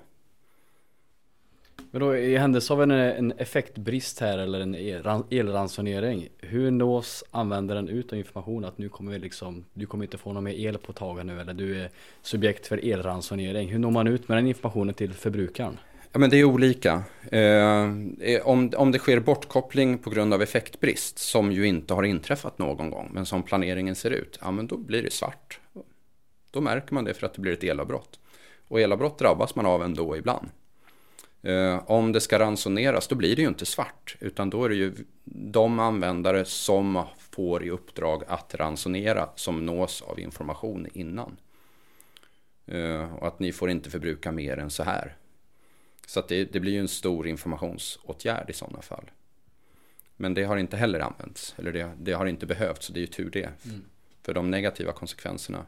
Men 1.91 2.01
då 2.01 2.17
i 2.17 2.37
händelse 2.37 2.73
av 2.73 2.83
en, 2.83 2.91
en 2.91 3.31
effektbrist 3.31 4.19
här 4.19 4.37
eller 4.37 4.59
en 4.59 4.75
elransonering 5.29 6.29
Hur 6.39 6.71
nås 6.71 7.23
användaren 7.31 7.89
ut 7.89 8.13
av 8.13 8.19
information 8.19 8.65
att 8.65 8.77
nu 8.77 8.89
kommer 8.89 9.11
vi 9.11 9.19
liksom 9.19 9.65
Du 9.73 9.85
kommer 9.85 10.03
inte 10.03 10.17
få 10.17 10.33
någon 10.33 10.43
mer 10.43 10.53
el 10.53 10.77
på 10.77 10.93
tagen 10.93 11.27
nu 11.27 11.41
eller 11.41 11.53
du 11.53 11.81
är 11.81 11.89
subjekt 12.21 12.67
för 12.67 12.85
elransonering 12.91 13.69
Hur 13.69 13.79
når 13.79 13.91
man 13.91 14.07
ut 14.07 14.27
med 14.27 14.37
den 14.37 14.47
informationen 14.47 14.93
till 14.93 15.13
förbrukaren? 15.13 15.77
Ja, 16.11 16.19
men 16.19 16.29
det 16.29 16.37
är 16.37 16.43
olika. 16.43 17.03
Eh, 17.31 17.41
eh, 18.19 18.41
om, 18.43 18.71
om 18.77 18.91
det 18.91 18.99
sker 18.99 19.19
bortkoppling 19.19 19.97
på 19.97 20.09
grund 20.09 20.33
av 20.33 20.41
effektbrist 20.41 21.19
som 21.19 21.51
ju 21.51 21.67
inte 21.67 21.93
har 21.93 22.03
inträffat 22.03 22.59
någon 22.59 22.89
gång 22.89 23.09
men 23.13 23.25
som 23.25 23.43
planeringen 23.43 23.95
ser 23.95 24.11
ut, 24.11 24.39
ja 24.41 24.51
men 24.51 24.67
då 24.67 24.77
blir 24.77 25.03
det 25.03 25.13
svart. 25.13 25.59
Då 26.51 26.61
märker 26.61 26.93
man 26.93 27.03
det 27.03 27.13
för 27.13 27.25
att 27.25 27.33
det 27.33 27.41
blir 27.41 27.53
ett 27.53 27.63
elavbrott. 27.63 28.19
Och 28.67 28.81
elavbrott 28.81 29.19
drabbas 29.19 29.55
man 29.55 29.65
av 29.65 29.83
ändå 29.83 30.17
ibland. 30.17 30.49
Eh, 31.43 31.83
om 31.91 32.11
det 32.11 32.21
ska 32.21 32.39
ransoneras 32.39 33.07
då 33.07 33.15
blir 33.15 33.35
det 33.35 33.41
ju 33.41 33.47
inte 33.47 33.65
svart 33.65 34.17
utan 34.19 34.49
då 34.49 34.65
är 34.65 34.69
det 34.69 34.75
ju 34.75 34.93
de 35.23 35.79
användare 35.79 36.45
som 36.45 37.03
får 37.17 37.63
i 37.63 37.69
uppdrag 37.69 38.23
att 38.27 38.55
ransonera 38.55 39.29
som 39.35 39.65
nås 39.65 40.01
av 40.01 40.19
information 40.19 40.87
innan. 40.93 41.37
Eh, 42.65 43.13
och 43.15 43.27
att 43.27 43.39
ni 43.39 43.51
får 43.51 43.69
inte 43.69 43.89
förbruka 43.89 44.31
mer 44.31 44.57
än 44.57 44.69
så 44.69 44.83
här. 44.83 45.15
Så 46.07 46.21
det, 46.27 46.45
det, 46.45 46.59
blir 46.59 46.71
ju 46.71 46.79
en 46.79 46.87
stor 46.87 47.27
informationsåtgärd 47.27 48.49
i 48.49 48.53
sådana 48.53 48.81
fall. 48.81 49.11
Men 50.15 50.33
det 50.33 50.43
har 50.43 50.57
inte 50.57 50.77
heller 50.77 50.99
använts, 50.99 51.55
eller 51.57 51.71
det, 51.71 51.91
det 51.99 52.13
har 52.13 52.25
inte 52.25 52.45
behövts, 52.45 52.85
så 52.85 52.93
det 52.93 52.99
är 52.99 53.01
ju 53.01 53.07
tur 53.07 53.29
det. 53.29 53.49
Mm. 53.65 53.81
För 54.21 54.33
de 54.33 54.51
negativa 54.51 54.91
konsekvenserna 54.91 55.65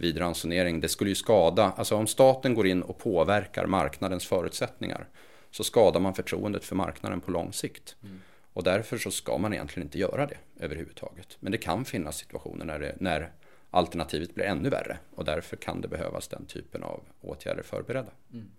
vid 0.00 0.20
ransonering, 0.20 0.80
det 0.80 0.88
skulle 0.88 1.10
ju 1.10 1.14
skada, 1.14 1.72
alltså 1.76 1.96
om 1.96 2.06
staten 2.06 2.54
går 2.54 2.66
in 2.66 2.82
och 2.82 2.98
påverkar 2.98 3.66
marknadens 3.66 4.26
förutsättningar 4.26 5.08
så 5.50 5.64
skadar 5.64 6.00
man 6.00 6.14
förtroendet 6.14 6.64
för 6.64 6.76
marknaden 6.76 7.20
på 7.20 7.30
lång 7.30 7.52
sikt. 7.52 7.96
Mm. 8.02 8.20
Och 8.52 8.62
därför 8.62 8.98
så 8.98 9.10
ska 9.10 9.38
man 9.38 9.52
egentligen 9.52 9.86
inte 9.86 9.98
göra 9.98 10.26
det 10.26 10.36
överhuvudtaget. 10.60 11.36
Men 11.40 11.52
det 11.52 11.58
kan 11.58 11.84
finnas 11.84 12.16
situationer 12.16 12.64
när, 12.64 12.78
det, 12.78 12.96
när 13.00 13.30
alternativet 13.70 14.34
blir 14.34 14.44
ännu 14.44 14.68
värre 14.68 14.98
och 15.14 15.24
därför 15.24 15.56
kan 15.56 15.80
det 15.80 15.88
behövas 15.88 16.28
den 16.28 16.46
typen 16.46 16.82
av 16.82 17.00
åtgärder 17.20 17.62
förberedda. 17.62 18.10
Mm. 18.32 18.50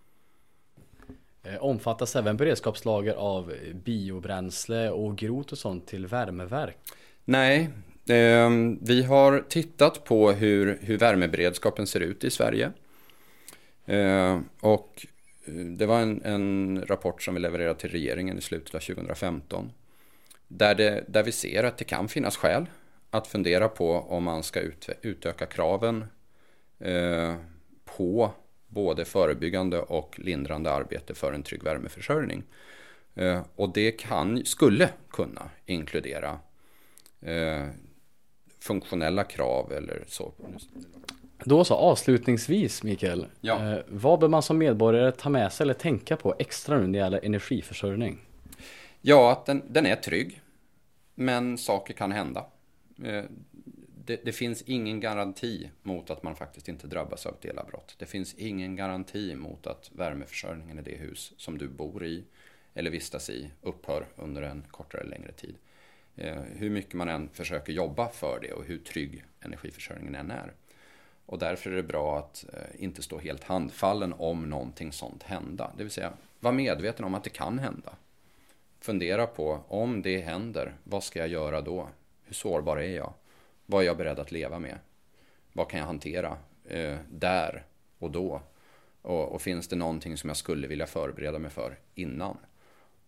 Eh, 1.43 1.63
omfattas 1.63 2.15
även 2.15 2.37
beredskapslager 2.37 3.13
av 3.13 3.53
biobränsle 3.73 4.89
och 4.89 5.17
grot 5.17 5.51
och 5.51 5.57
sånt 5.57 5.87
till 5.87 6.07
värmeverk? 6.07 6.77
Nej, 7.25 7.69
Ehm, 8.09 8.79
vi 8.81 9.03
har 9.03 9.39
tittat 9.49 10.03
på 10.03 10.31
hur, 10.31 10.79
hur 10.81 10.97
värmeberedskapen 10.97 11.87
ser 11.87 11.99
ut 11.99 12.23
i 12.23 12.29
Sverige. 12.29 12.71
Ehm, 13.85 14.37
eh, 14.37 14.41
och 14.59 15.05
det 15.77 15.85
var 15.85 15.99
en, 15.99 16.21
en, 16.25 16.83
rapport 16.87 17.21
som 17.21 17.33
vi 17.33 17.39
levererade 17.39 17.79
till 17.79 17.89
regeringen 17.89 18.37
i 18.37 18.41
slutet 18.41 18.75
av 18.75 18.79
2015. 18.79 19.71
Där, 20.47 20.75
det, 20.75 21.05
där 21.07 21.23
vi 21.23 21.31
ser 21.31 21.63
att 21.63 21.77
det 21.77 21.85
kan 21.85 22.07
finnas 22.07 22.37
skäl 22.37 22.65
att 23.09 23.27
fundera 23.27 23.67
på 23.67 23.91
om 23.91 24.23
man 24.23 24.43
ska 24.43 24.59
ut, 24.59 24.89
utöka 25.01 25.45
kraven 25.45 26.05
eh, 26.79 27.35
på 27.97 28.31
både 28.67 29.05
förebyggande 29.05 29.79
och 29.79 30.19
lindrande 30.19 30.71
arbete 30.71 31.13
för 31.13 31.33
en 31.33 31.43
trygg 31.43 31.63
värmeförsörjning. 31.63 32.43
Eh, 33.15 33.41
och 33.55 33.73
det 33.73 33.91
kan, 33.91 34.45
skulle 34.45 34.89
kunna 35.09 35.49
inkludera 35.65 36.39
eh, 37.21 37.67
funktionella 38.61 39.23
krav 39.23 39.71
eller 39.73 40.03
så. 40.07 40.33
Då 41.45 41.63
så 41.63 41.75
avslutningsvis 41.75 42.83
Mikael, 42.83 43.25
ja. 43.41 43.71
eh, 43.71 43.79
vad 43.87 44.19
bör 44.19 44.27
man 44.27 44.41
som 44.41 44.57
medborgare 44.57 45.11
ta 45.11 45.29
med 45.29 45.53
sig 45.53 45.63
eller 45.63 45.73
tänka 45.73 46.17
på 46.17 46.35
extra 46.39 46.77
nu 46.77 46.81
när 46.81 46.91
det 46.91 46.97
gäller 46.97 47.25
energiförsörjning? 47.25 48.19
Ja, 49.01 49.31
att 49.31 49.45
den, 49.45 49.63
den 49.67 49.85
är 49.85 49.95
trygg, 49.95 50.41
men 51.15 51.57
saker 51.57 51.93
kan 51.93 52.11
hända. 52.11 52.45
Eh, 53.03 53.23
det, 54.05 54.25
det, 54.25 54.31
finns 54.31 54.61
ingen 54.61 54.99
garanti 54.99 55.69
mot 55.81 56.09
att 56.09 56.23
man 56.23 56.35
faktiskt 56.35 56.67
inte 56.67 56.87
drabbas 56.87 57.25
av 57.25 57.33
ett 57.33 57.45
elavbrott. 57.45 57.95
Det 57.97 58.05
finns 58.05 58.33
ingen 58.33 58.75
garanti 58.75 59.35
mot 59.35 59.67
att 59.67 59.91
värmeförsörjningen 59.95 60.79
i 60.79 60.81
det 60.81 60.95
hus 60.95 61.33
som 61.37 61.57
du 61.57 61.67
bor 61.67 62.05
i 62.05 62.23
eller 62.73 62.91
vistas 62.91 63.29
i 63.29 63.51
upphör 63.61 64.05
under 64.15 64.41
en 64.41 64.63
kortare 64.71 65.01
eller 65.01 65.11
längre 65.11 65.31
tid. 65.31 65.55
Eh, 66.15 66.41
hur 66.41 66.69
mycket 66.69 66.93
man 66.93 67.09
än 67.09 67.29
försöker 67.29 67.73
jobba 67.73 68.09
för 68.09 68.39
det 68.41 68.51
och 68.53 68.63
hur 68.63 68.77
trygg 68.77 69.23
energiförsörjningen 69.39 70.15
än 70.15 70.31
är. 70.31 70.53
Och 71.25 71.39
därför 71.39 71.71
är 71.71 71.75
det 71.75 71.83
bra 71.83 72.19
att 72.19 72.45
eh, 72.53 72.83
inte 72.83 73.01
stå 73.01 73.19
helt 73.19 73.43
handfallen 73.43 74.13
om 74.17 74.49
någonting 74.49 74.91
sånt 74.91 75.23
hända. 75.23 75.71
Det 75.77 75.83
vill 75.83 75.91
säga, 75.91 76.13
var 76.39 76.51
medveten 76.51 77.05
om 77.05 77.13
att 77.13 77.23
det 77.23 77.29
kan 77.29 77.59
hända. 77.59 77.95
Fundera 78.79 79.27
på, 79.27 79.59
om 79.67 80.01
det 80.01 80.21
händer, 80.21 80.75
vad 80.83 81.03
ska 81.03 81.19
jag 81.19 81.27
göra 81.27 81.61
då? 81.61 81.87
Hur 82.23 82.33
sårbar 82.33 82.77
är 82.77 82.95
jag? 82.95 83.13
Vad 83.65 83.81
är 83.81 83.85
jag 83.85 83.97
beredd 83.97 84.19
att 84.19 84.31
leva 84.31 84.59
med? 84.59 84.77
Vad 85.53 85.69
kan 85.69 85.79
jag 85.79 85.87
hantera 85.87 86.37
eh, 86.65 86.97
där 87.09 87.63
och 87.99 88.11
då? 88.11 88.41
Och, 89.01 89.31
och, 89.31 89.41
finns 89.41 89.67
det 89.67 89.75
någonting 89.75 90.17
som 90.17 90.27
jag 90.27 90.37
skulle 90.37 90.67
vilja 90.67 90.87
förbereda 90.87 91.39
mig 91.39 91.51
för 91.51 91.79
innan? 91.95 92.37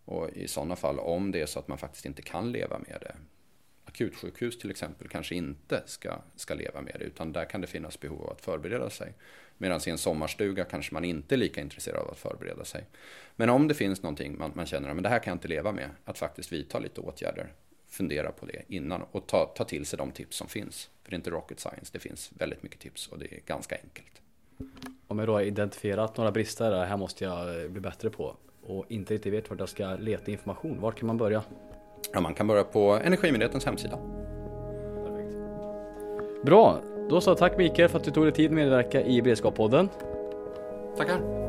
Och 0.06 0.30
i 0.30 0.48
sådana 0.48 0.76
fall, 0.76 1.00
om 1.00 1.32
det 1.32 1.42
är 1.42 1.46
så 1.46 1.60
att 1.60 1.68
man 1.68 1.78
faktiskt 1.78 2.06
inte 2.06 2.22
kan 2.22 2.52
leva 2.52 2.80
med 2.80 2.98
det. 3.02 3.16
Akutsjukhus 3.86 4.60
till 4.60 4.72
exempel 4.72 5.08
kanske 5.08 5.36
inte 5.36 5.84
ska, 5.86 6.16
ska 6.36 6.54
leva 6.54 6.82
med 6.82 6.96
det, 7.00 7.06
utan 7.06 7.34
där 7.34 7.46
kan 7.46 7.62
det 7.62 7.68
finnas 7.68 8.00
behov 8.00 8.22
av 8.22 8.30
att 8.30 8.42
förbereda 8.42 8.90
sig. 8.90 9.14
Medan 9.58 9.80
i 9.88 9.90
en 9.90 9.98
sommarstuga 9.98 10.66
kanske 10.66 10.94
man 10.94 11.06
inte 11.06 11.36
är 11.36 11.38
lika 11.38 11.62
intresserad 11.62 12.00
av 12.00 12.12
att 12.12 12.20
förbereda 12.20 12.66
sig. 12.66 12.86
Men 13.36 13.50
om 13.50 13.68
det 13.68 13.74
finns 13.74 14.04
någonting 14.04 14.38
man, 14.38 14.52
man 14.56 14.66
känner 14.66 14.90
att 14.90 15.04
det 15.04 15.10
här 15.10 15.20
kan 15.20 15.32
jag 15.32 15.36
inte 15.36 15.48
leva 15.48 15.72
med, 15.72 15.90
att 16.06 16.18
faktiskt 16.18 16.52
vidta 16.52 16.80
lite 16.80 17.02
åtgärder 17.02 17.54
fundera 17.94 18.32
på 18.32 18.46
det 18.46 18.64
innan 18.68 19.02
och 19.12 19.28
ta, 19.28 19.46
ta 19.46 19.64
till 19.64 19.86
sig 19.86 19.98
de 19.98 20.12
tips 20.12 20.38
som 20.38 20.48
finns. 20.48 20.90
För 21.04 21.12
det 21.12 21.14
är 21.14 21.18
inte 21.18 21.30
rocket 21.30 21.60
science, 21.60 21.90
det 21.94 22.00
finns 22.00 22.32
väldigt 22.38 22.64
mycket 22.64 22.80
tips 22.80 23.08
och 23.08 23.20
det 23.20 23.26
är 23.26 23.40
ganska 23.46 23.76
enkelt. 23.84 24.22
Om 25.08 25.20
jag 25.20 25.28
då 25.28 25.34
har 25.34 25.42
identifierat 25.42 26.18
några 26.18 26.32
brister, 26.32 26.72
det 26.72 26.86
här 26.86 26.98
måste 26.98 27.24
jag 27.24 27.64
eh, 27.64 27.70
bli 27.70 27.82
bättre 27.82 28.10
på 28.10 28.38
och 28.68 28.86
inte 28.88 29.14
riktigt 29.14 29.34
vet 29.34 29.50
vart 29.50 29.60
jag 29.60 29.70
ska 29.70 29.96
leta 29.96 30.32
information, 30.32 30.82
var 30.82 30.92
kan 30.92 31.08
man 31.08 31.18
börja? 31.18 31.44
Ja, 32.14 32.22
man 32.22 32.34
kan 32.34 32.48
börja 32.48 32.64
på 32.64 33.00
Energimyndighetens 33.04 33.66
hemsida. 33.66 34.00
Perfekt. 35.06 35.36
Bra, 36.46 36.80
då 37.10 37.22
så 37.22 37.36
tack 37.36 37.58
Mikael 37.58 37.90
för 37.90 37.98
att 37.98 38.04
du 38.04 38.12
tog 38.12 38.26
dig 38.26 38.34
tid 38.34 38.46
att 38.46 38.56
medverka 38.56 39.02
i 39.02 39.22
Beredskapspodden. 39.22 39.90
Tackar. 40.98 41.43